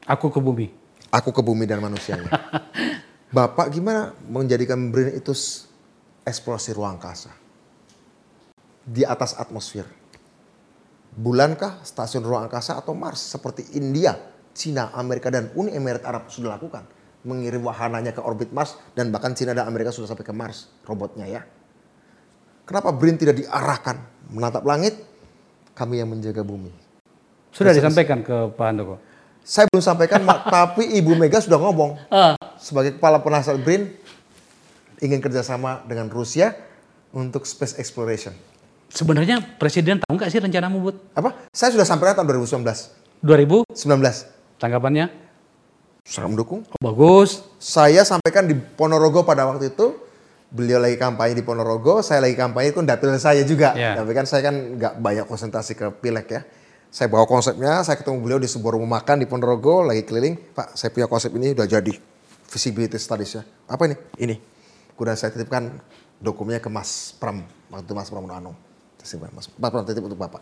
[0.05, 0.69] Aku ke bumi.
[1.09, 2.29] Aku ke bumi dan manusianya.
[3.35, 5.33] Bapak gimana menjadikan BRIN itu
[6.25, 7.33] eksplorasi ruang angkasa?
[8.85, 9.85] Di atas atmosfer.
[11.15, 14.13] Bulankah stasiun ruang angkasa atau Mars seperti India,
[14.51, 16.85] Cina, Amerika dan Uni Emirat Arab sudah lakukan?
[17.25, 21.25] Mengirim wahananya ke orbit Mars dan bahkan Cina dan Amerika sudah sampai ke Mars robotnya
[21.25, 21.41] ya.
[22.65, 25.14] Kenapa BRIN tidak diarahkan menatap langit?
[25.75, 26.71] Kami yang menjaga bumi.
[27.51, 28.95] Sudah disampaikan ke Pak Handoko.
[29.43, 30.23] Saya belum sampaikan,
[30.55, 31.99] tapi Ibu Mega sudah ngomong.
[32.55, 33.91] Sebagai kepala penasihat BRIN,
[35.03, 36.55] ingin kerjasama dengan Rusia
[37.11, 38.31] untuk space exploration.
[38.91, 40.95] Sebenarnya Presiden tahu nggak sih rencanamu, Bud?
[41.11, 41.35] Apa?
[41.51, 42.63] Saya sudah sampaikan tahun 2019.
[43.19, 44.61] 2000, 19.
[44.61, 45.11] tanggapannya?
[46.05, 46.63] Sangat mendukung.
[46.63, 47.43] Oh, bagus.
[47.59, 49.99] Saya sampaikan di Ponorogo pada waktu itu,
[50.55, 53.75] beliau lagi kampanye di Ponorogo, saya lagi kampanye itu dapil saya juga.
[53.75, 53.99] Ya.
[53.99, 56.41] Tapi kan saya kan nggak banyak konsentrasi ke pileg ya.
[56.87, 60.55] Saya bawa konsepnya, saya ketemu beliau di sebuah rumah makan di Ponorogo, lagi keliling.
[60.55, 61.91] Pak, saya punya konsep ini udah jadi.
[62.47, 63.43] Visibility studies ya.
[63.67, 63.99] Apa ini?
[64.15, 64.35] Ini.
[64.95, 65.75] Kemudian saya titipkan
[66.23, 67.43] dokumennya ke Mas Pram.
[67.67, 68.55] Waktu Mas Pram Anung.
[69.35, 70.39] Mas, Pram titip untuk Bapak.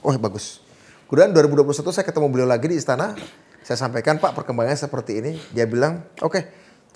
[0.00, 0.64] Oh bagus.
[1.04, 3.12] Kemudian 2021 saya ketemu beliau lagi di istana.
[3.60, 5.36] Saya sampaikan Pak perkembangannya seperti ini.
[5.52, 6.40] Dia bilang, oke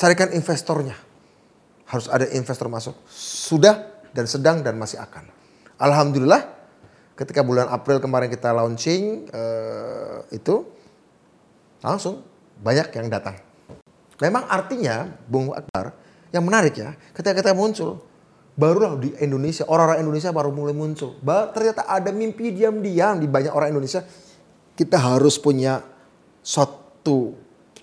[0.00, 1.13] carikan investornya.
[1.88, 2.96] Harus ada investor masuk.
[3.10, 5.26] Sudah dan sedang dan masih akan.
[5.76, 6.54] Alhamdulillah
[7.18, 10.66] ketika bulan April kemarin kita launching eh, itu
[11.82, 12.22] langsung
[12.62, 13.38] banyak yang datang.
[14.22, 15.94] Memang artinya Bung Akbar
[16.30, 18.02] yang menarik ya ketika kita muncul
[18.54, 21.18] barulah di Indonesia orang-orang Indonesia baru mulai muncul.
[21.18, 24.06] Ba- ternyata ada mimpi diam-diam di banyak orang Indonesia.
[24.74, 25.82] Kita harus punya
[26.42, 27.34] suatu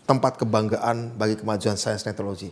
[0.03, 2.51] tempat kebanggaan bagi kemajuan sains teknologi.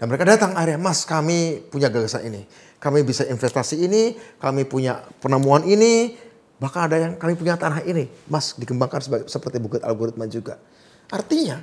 [0.00, 2.48] Dan mereka datang akhirnya, Mas kami punya gagasan ini.
[2.80, 6.16] Kami bisa investasi ini, kami punya penemuan ini.
[6.56, 8.08] Bahkan ada yang kami punya tanah ini.
[8.32, 10.56] Mas dikembangkan sebagai, seperti bukit algoritma juga.
[11.12, 11.60] Artinya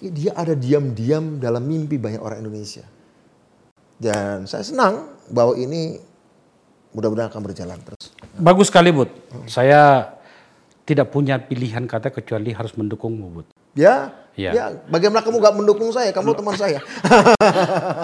[0.00, 2.88] dia ada diam-diam dalam mimpi banyak orang Indonesia.
[4.00, 6.00] Dan saya senang bahwa ini
[6.96, 8.16] mudah-mudahan akan berjalan terus.
[8.40, 9.12] Bagus sekali, Bud.
[9.44, 10.12] Saya
[10.88, 13.46] tidak punya pilihan kata kecuali harus mendukungmu, Bud.
[13.76, 14.50] Ya, Iya.
[14.52, 14.64] ya.
[14.86, 16.12] Bagaimana kamu gak mendukung saya?
[16.12, 16.80] Kamu teman saya.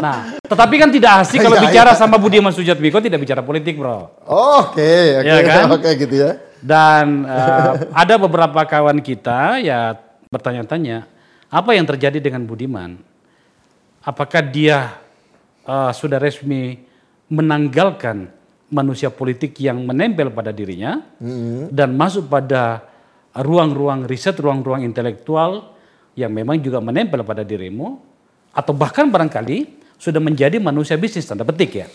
[0.03, 4.11] Nah, tetapi kan tidak asik kalau Iya, bicara sama Budiman Sujatmiko tidak bicara politik, bro.
[4.27, 5.65] Oke, oke, Iya kan?
[5.79, 6.31] oke gitu ya.
[6.59, 9.95] Dan eh, ada beberapa kawan kita ya
[10.33, 11.07] bertanya-tanya,
[11.53, 12.99] apa yang terjadi dengan Budiman?
[14.03, 14.99] Apakah dia
[15.69, 16.83] eh, sudah resmi
[17.31, 18.27] menanggalkan
[18.73, 20.97] manusia politik yang menempel pada dirinya
[21.69, 22.81] dan masuk pada
[23.37, 25.72] ruang-ruang riset, ruang-ruang intelektual
[26.19, 27.97] yang memang juga menempel pada dirimu
[28.53, 31.87] atau bahkan barangkali sudah menjadi manusia bisnis tanda petik ya.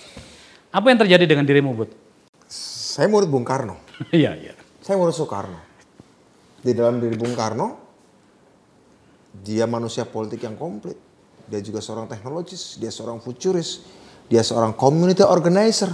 [0.74, 1.90] Apa yang terjadi dengan dirimu, Bud?
[2.48, 3.78] Saya murid Bung Karno.
[4.16, 4.54] Iya, iya.
[4.82, 5.60] Saya murid Soekarno.
[6.64, 7.78] Di dalam diri Bung Karno,
[9.44, 10.98] dia manusia politik yang komplit.
[11.48, 13.84] Dia juga seorang teknologis, dia seorang futuris,
[14.28, 15.92] dia seorang community organizer.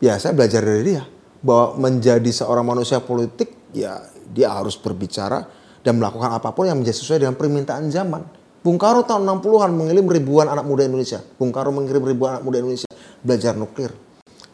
[0.00, 1.04] Ya, saya belajar dari dia
[1.40, 4.00] bahwa menjadi seorang manusia politik ya
[4.32, 5.48] dia harus berbicara
[5.80, 8.22] dan melakukan apa pun yang menjadi sesuai dengan permintaan zaman.
[8.60, 11.24] Bung Karno tahun 60-an mengirim ribuan anak muda Indonesia.
[11.40, 12.88] Bung Karno mengirim ribuan anak muda Indonesia
[13.24, 13.92] belajar nuklir,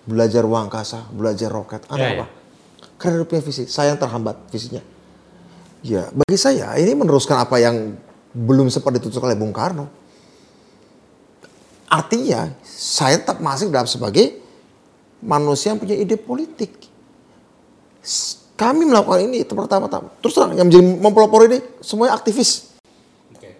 [0.06, 1.82] belajar uang angkasa, belajar roket.
[1.90, 2.14] Ada Ya, ya.
[2.22, 2.26] apa?
[2.96, 3.66] Karena punya visi.
[3.66, 4.82] Saya yang terhambat visinya.
[5.82, 7.98] Ya, bagi saya ini meneruskan apa yang
[8.30, 9.90] belum sempat ditutup oleh Bung Karno.
[11.86, 14.38] Artinya saya tetap masih dalam sebagai
[15.22, 16.90] manusia yang punya ide politik.
[18.56, 20.08] Kami melakukan ini itu pertama-tama.
[20.24, 22.72] Terus terang yang menjadi mempelopor ini semuanya aktivis.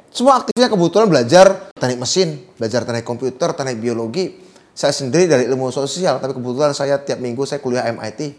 [0.09, 4.41] Semua aktifnya kebetulan belajar teknik mesin, belajar teknik komputer, teknik biologi.
[4.73, 8.33] Saya sendiri dari ilmu sosial, tapi kebetulan saya tiap minggu saya kuliah MIT,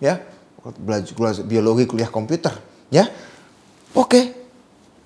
[0.00, 0.20] ya
[0.80, 2.52] belajar, belajar biologi, kuliah komputer,
[2.92, 3.08] ya.
[3.96, 4.32] Oke,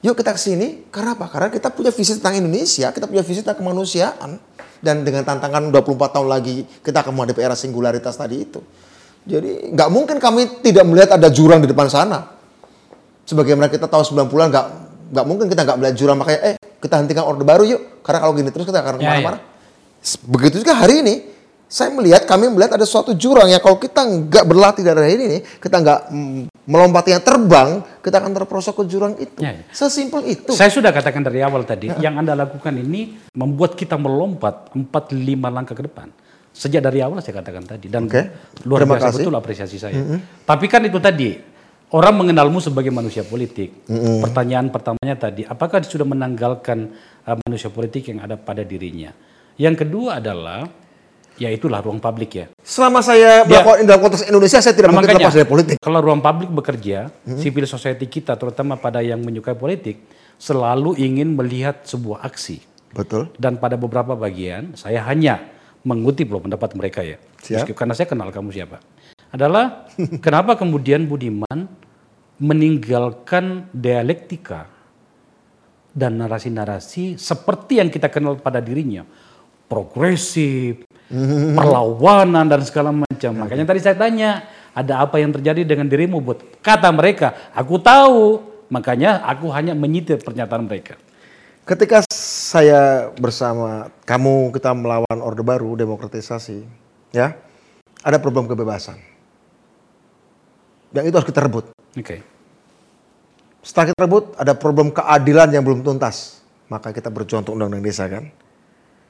[0.03, 0.87] yuk kita ke sini.
[0.91, 1.31] Karena apa?
[1.31, 4.39] Karena kita punya visi tentang Indonesia, kita punya visi tentang kemanusiaan,
[4.83, 8.59] dan dengan tantangan 24 tahun lagi kita akan menghadapi era singularitas tadi itu.
[9.25, 12.29] Jadi nggak mungkin kami tidak melihat ada jurang di depan sana
[13.25, 14.67] sebagaimana kita tahu 90-an nggak
[15.17, 18.33] nggak mungkin kita nggak melihat jurang makanya eh kita hentikan orde baru yuk karena kalau
[18.37, 19.39] gini terus kita akan Ya, ke mana-mana.
[20.29, 21.15] Begitu juga hari ini
[21.65, 25.39] saya melihat kami melihat ada suatu jurang ya kalau kita nggak berlatih dari hari ini
[25.41, 29.41] kita nggak mm, melompatinya terbang, kita akan terperosok ke jurang itu.
[29.41, 29.63] Ya, ya.
[29.69, 30.53] Sesimpel itu.
[30.57, 35.77] Saya sudah katakan dari awal tadi, yang Anda lakukan ini membuat kita melompat 4-5 langkah
[35.77, 36.09] ke depan.
[36.55, 37.91] Sejak dari awal saya katakan tadi.
[37.91, 38.31] Dan Oke.
[38.63, 39.19] luar Terima biasa kasih.
[39.27, 39.99] betul apresiasi saya.
[40.47, 41.35] Tapi kan itu tadi,
[41.91, 43.83] orang mengenalmu sebagai manusia politik.
[44.23, 46.95] Pertanyaan pertamanya tadi, apakah sudah menanggalkan
[47.27, 49.11] uh, manusia politik yang ada pada dirinya?
[49.59, 50.63] Yang kedua adalah,
[51.35, 52.47] ya itulah ruang publik ya.
[52.63, 55.77] Selama saya melakukan ini dalam konteks Indonesia, saya tidak mungkin Makanya, lepas dari politik.
[55.83, 60.07] Kalau ruang publik bekerja, civil society kita, terutama pada yang menyukai politik,
[60.39, 62.63] selalu ingin melihat sebuah aksi.
[62.95, 63.31] Betul.
[63.39, 65.54] Dan pada beberapa bagian, saya hanya
[65.85, 67.21] mengutip loh pendapat mereka ya.
[67.45, 67.69] Siap.
[67.69, 68.81] Meski- karena saya kenal kamu siapa.
[69.31, 69.89] Adalah
[70.25, 71.69] kenapa kemudian Budiman
[72.41, 74.67] meninggalkan dialektika
[75.95, 79.07] dan narasi-narasi seperti yang kita kenal pada dirinya.
[79.65, 80.85] Progresif,
[81.59, 83.33] perlawanan dan segala macam.
[83.45, 88.53] Makanya tadi saya tanya, ada apa yang terjadi dengan dirimu buat kata mereka, aku tahu.
[88.73, 90.99] Makanya aku hanya menyitir pernyataan mereka.
[91.63, 92.03] Ketika
[92.55, 96.63] saya bersama kamu kita melawan Orde Baru, demokratisasi,
[97.11, 97.35] ya,
[97.99, 98.95] ada problem kebebasan.
[100.95, 101.75] Yang itu harus kita rebut.
[101.99, 102.23] Oke.
[103.59, 106.47] Setelah kita rebut, ada problem keadilan yang belum tuntas.
[106.71, 108.31] Maka kita berjuang untuk undang-undang desa kan.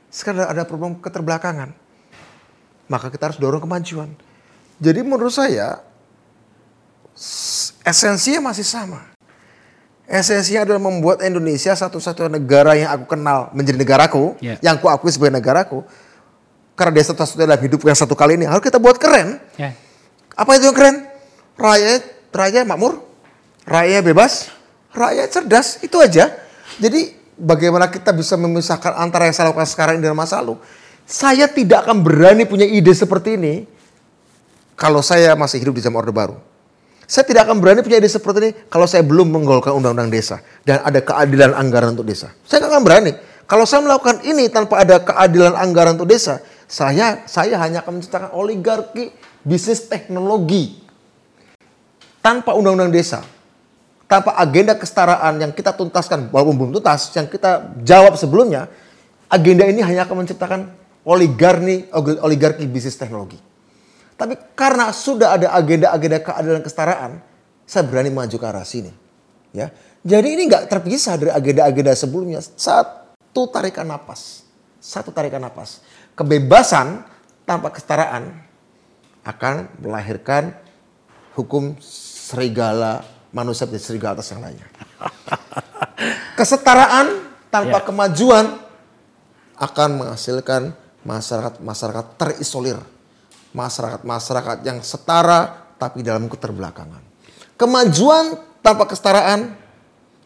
[0.08, 1.76] Sekarang ada problem keterbelakangan.
[2.88, 4.08] Maka kita harus dorong kemajuan.
[4.80, 5.84] Jadi menurut saya,
[7.84, 9.13] esensinya masih sama.
[10.04, 14.60] Esensinya adalah membuat Indonesia satu-satunya negara yang aku kenal menjadi negaraku, Ya.
[14.60, 15.80] yang aku akui sebagai negaraku.
[16.76, 19.40] Karena dia satu-satunya dalam hidup yang satu kali ini harus kita buat keren.
[19.56, 19.72] Ya.
[20.36, 20.96] Apa itu yang keren?
[21.56, 22.02] Rakyat,
[22.34, 23.00] rakyat makmur,
[23.64, 24.52] rakyat bebas,
[24.92, 26.34] rakyat cerdas, itu aja.
[26.76, 30.58] Jadi bagaimana kita bisa memisahkan antara yang saya lakukan sekarang ini dan masa lalu?
[31.08, 33.54] Saya tidak akan berani punya ide seperti ini
[34.74, 36.36] kalau saya masih hidup di zaman Orde Baru.
[37.04, 40.80] Saya tidak akan berani punya ide seperti ini kalau saya belum menggolkan undang-undang desa dan
[40.80, 42.32] ada keadilan anggaran untuk desa.
[42.48, 43.12] Saya nggak akan berani.
[43.44, 48.32] Kalau saya melakukan ini tanpa ada keadilan anggaran untuk desa, saya saya hanya akan menciptakan
[48.32, 49.12] oligarki
[49.44, 50.80] bisnis teknologi
[52.24, 53.20] tanpa undang-undang desa,
[54.08, 58.72] tanpa agenda kesetaraan yang kita tuntaskan walaupun belum tuntas, yang kita jawab sebelumnya,
[59.28, 60.60] agenda ini hanya akan menciptakan
[61.04, 61.92] oligarki
[62.24, 63.36] oligarki bisnis teknologi.
[64.14, 67.18] Tapi karena sudah ada agenda-agenda keadilan kesetaraan,
[67.66, 68.92] saya berani maju ke arah sini.
[69.54, 69.70] Ya,
[70.02, 72.42] jadi ini nggak terpisah dari agenda-agenda sebelumnya.
[72.42, 74.42] Satu tarikan napas,
[74.78, 75.82] satu tarikan napas.
[76.14, 77.02] Kebebasan
[77.42, 78.34] tanpa kesetaraan
[79.26, 80.54] akan melahirkan
[81.34, 83.02] hukum serigala
[83.34, 84.68] manusia menjadi serigala atas yang lainnya.
[86.38, 87.06] Kesetaraan
[87.50, 87.86] tanpa Ya.
[87.86, 88.46] kemajuan
[89.58, 90.74] akan menghasilkan
[91.06, 92.78] masyarakat-masyarakat terisolir.
[93.54, 97.00] Masyarakat-masyarakat yang setara tapi dalam keterbelakangan.
[97.54, 99.54] Kemajuan tanpa kesetaraan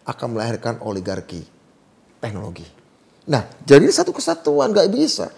[0.09, 1.45] akan melahirkan oligarki
[2.25, 2.65] teknologi.
[3.29, 5.29] Nah, jadi satu kesatuan nggak bisa.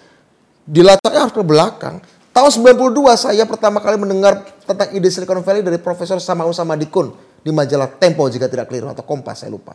[0.62, 1.98] Dilatarnya harus ke belakang.
[2.30, 7.10] Tahun 92 saya pertama kali mendengar tentang ide Silicon Valley dari Profesor Samaun Samadikun
[7.42, 9.74] di majalah Tempo jika tidak keliru atau Kompas saya lupa.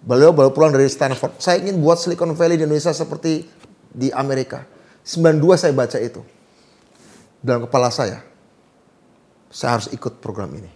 [0.00, 1.36] Beliau baru pulang dari Stanford.
[1.36, 3.44] Saya ingin buat Silicon Valley di Indonesia seperti
[3.92, 4.64] di Amerika.
[5.04, 6.24] 92 saya baca itu.
[7.42, 8.22] Dalam kepala saya,
[9.50, 10.70] saya harus ikut program ini.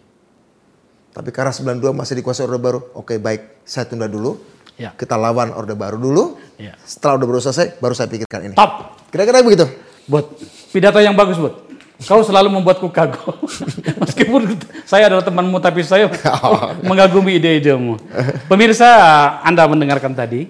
[1.17, 4.37] Tapi karena 92 masih dikuasai Orde Baru, oke baik, saya tunda dulu.
[4.77, 4.93] Ya.
[4.93, 6.37] Kita lawan Orde Baru dulu.
[6.61, 6.77] Ya.
[6.85, 8.55] Setelah Orde Baru selesai, baru saya pikirkan ini.
[8.59, 9.01] Top.
[9.09, 9.64] Kira-kira begitu.
[10.05, 10.37] Buat
[10.75, 11.55] pidato yang bagus, Bud.
[12.05, 13.33] Kau selalu membuatku kagum.
[14.05, 16.12] Meskipun saya adalah temanmu, tapi saya
[16.89, 17.97] mengagumi ide-idemu.
[18.53, 18.91] Pemirsa,
[19.41, 20.45] Anda mendengarkan tadi,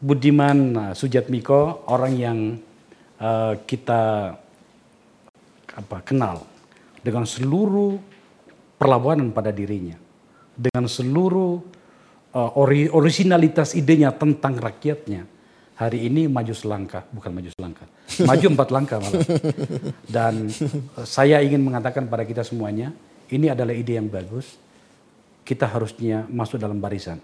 [0.00, 2.38] Budiman Sujatmiko, orang yang
[3.20, 4.34] uh, kita
[5.76, 6.44] apa kenal
[7.02, 7.98] dengan seluruh
[8.78, 9.98] perlawanan pada dirinya,
[10.54, 11.62] dengan seluruh
[12.34, 15.28] uh, ori- originalitas idenya tentang rakyatnya.
[15.72, 17.88] Hari ini maju selangkah, bukan maju selangkah,
[18.30, 19.24] maju empat langkah malah.
[20.06, 22.94] Dan uh, saya ingin mengatakan pada kita semuanya,
[23.32, 24.60] ini adalah ide yang bagus.
[25.42, 27.18] Kita harusnya masuk dalam barisan.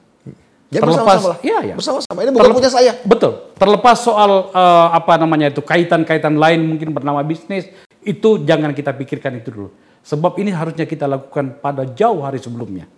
[0.68, 1.38] Ya bersama-sama lah.
[1.40, 1.74] ya, ya.
[1.78, 2.18] Bersama-sama.
[2.20, 2.92] Ini bukan punya saya.
[3.01, 3.57] Betul.
[3.57, 7.70] Terlepas soal eh, apa namanya itu kaitan-kaitan lain mungkin bernama bisnis
[8.09, 9.68] itu jangan kita pikirkan itu dulu.
[10.00, 12.88] Sebab ini harusnya kita lakukan pada jauh hari sebelumnya.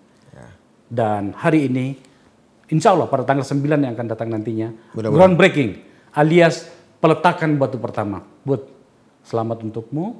[0.90, 1.94] Dan hari ini
[2.70, 5.14] insya Allah pada tanggal 9 yang akan datang nantinya Mudah-mudahan.
[5.14, 5.70] groundbreaking
[6.18, 6.66] alias
[6.98, 8.26] peletakan batu pertama.
[8.42, 8.66] Buat
[9.22, 10.18] selamat untukmu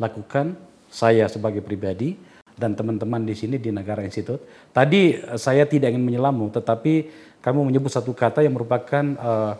[0.00, 0.56] lakukan
[0.88, 2.16] saya sebagai pribadi
[2.56, 4.40] dan teman-teman di sini di Negara Institut.
[4.72, 7.12] Tadi eh, saya tidak ingin menyelamu, tetapi
[7.44, 9.54] kamu menyebut satu kata yang merupakan eh,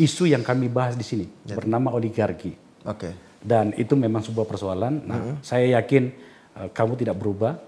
[0.00, 2.56] isu yang kami bahas di sini bernama oligarki.
[2.88, 3.27] Oke.
[3.38, 5.06] Dan itu memang sebuah persoalan.
[5.06, 6.10] Nah, saya yakin
[6.58, 7.58] eh, kamu tidak berubah.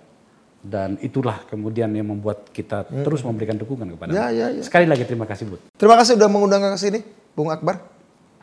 [0.60, 4.12] Dan itulah kemudian yang membuat kita terus memberikan dukungan kepada.
[4.12, 4.60] Ya, ya, ya.
[4.60, 5.60] Sekali lagi terima kasih, Bud.
[5.72, 7.00] Terima kasih sudah mengundang ke sini,
[7.32, 7.80] Bung Akbar.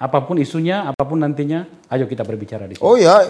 [0.02, 2.82] Apa pun isunya, apa pun nantinya, ayo kita berbicara di sini.
[2.82, 3.22] Oh ya,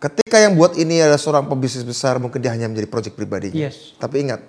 [0.00, 3.68] ketika yang buat ini adalah seorang pebisnis besar, mungkin dia hanya menjadi proyek pribadinya.
[3.68, 3.92] Yes.
[4.00, 4.40] Tapi ingat,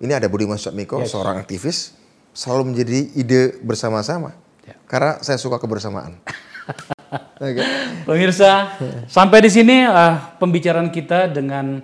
[0.00, 1.96] ini ada Budiman Sujatmiko, seorang aktivis,
[2.36, 4.36] selalu menjadi ide bersama-sama.
[4.68, 4.76] Ya.
[4.84, 6.20] Karena saya suka kebersamaan.
[7.10, 7.62] Oke.
[8.06, 8.78] Pemirsa,
[9.10, 11.82] sampai di sini uh, pembicaraan kita dengan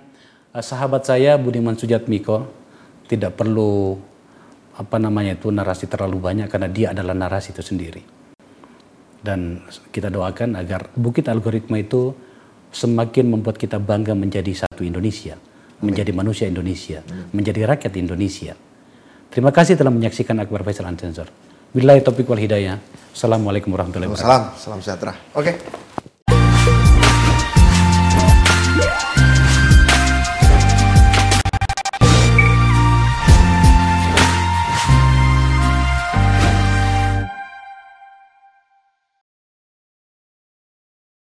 [0.55, 2.55] uh, sahabat saya Budiman Sujatmiko.
[3.07, 3.95] Tidak perlu
[4.75, 8.03] apa namanya itu narasi terlalu banyak karena dia adalah narasi itu sendiri.
[9.23, 12.11] Dan kita doakan agar bukit algoritma itu
[12.71, 15.39] semakin membuat kita bangga menjadi satu Indonesia,
[15.79, 16.99] menjadi manusia Indonesia,
[17.31, 18.53] menjadi rakyat Indonesia.
[19.31, 21.27] Terima kasih telah menyaksikan Akbar Faisal Unsensor.
[21.75, 22.79] Billahi taufiq wal hidayah.
[23.11, 24.29] Assalamualaikum warahmatullahi wabarakatuh.
[24.29, 25.13] Salam, salam sejahtera.
[25.35, 25.51] Oke.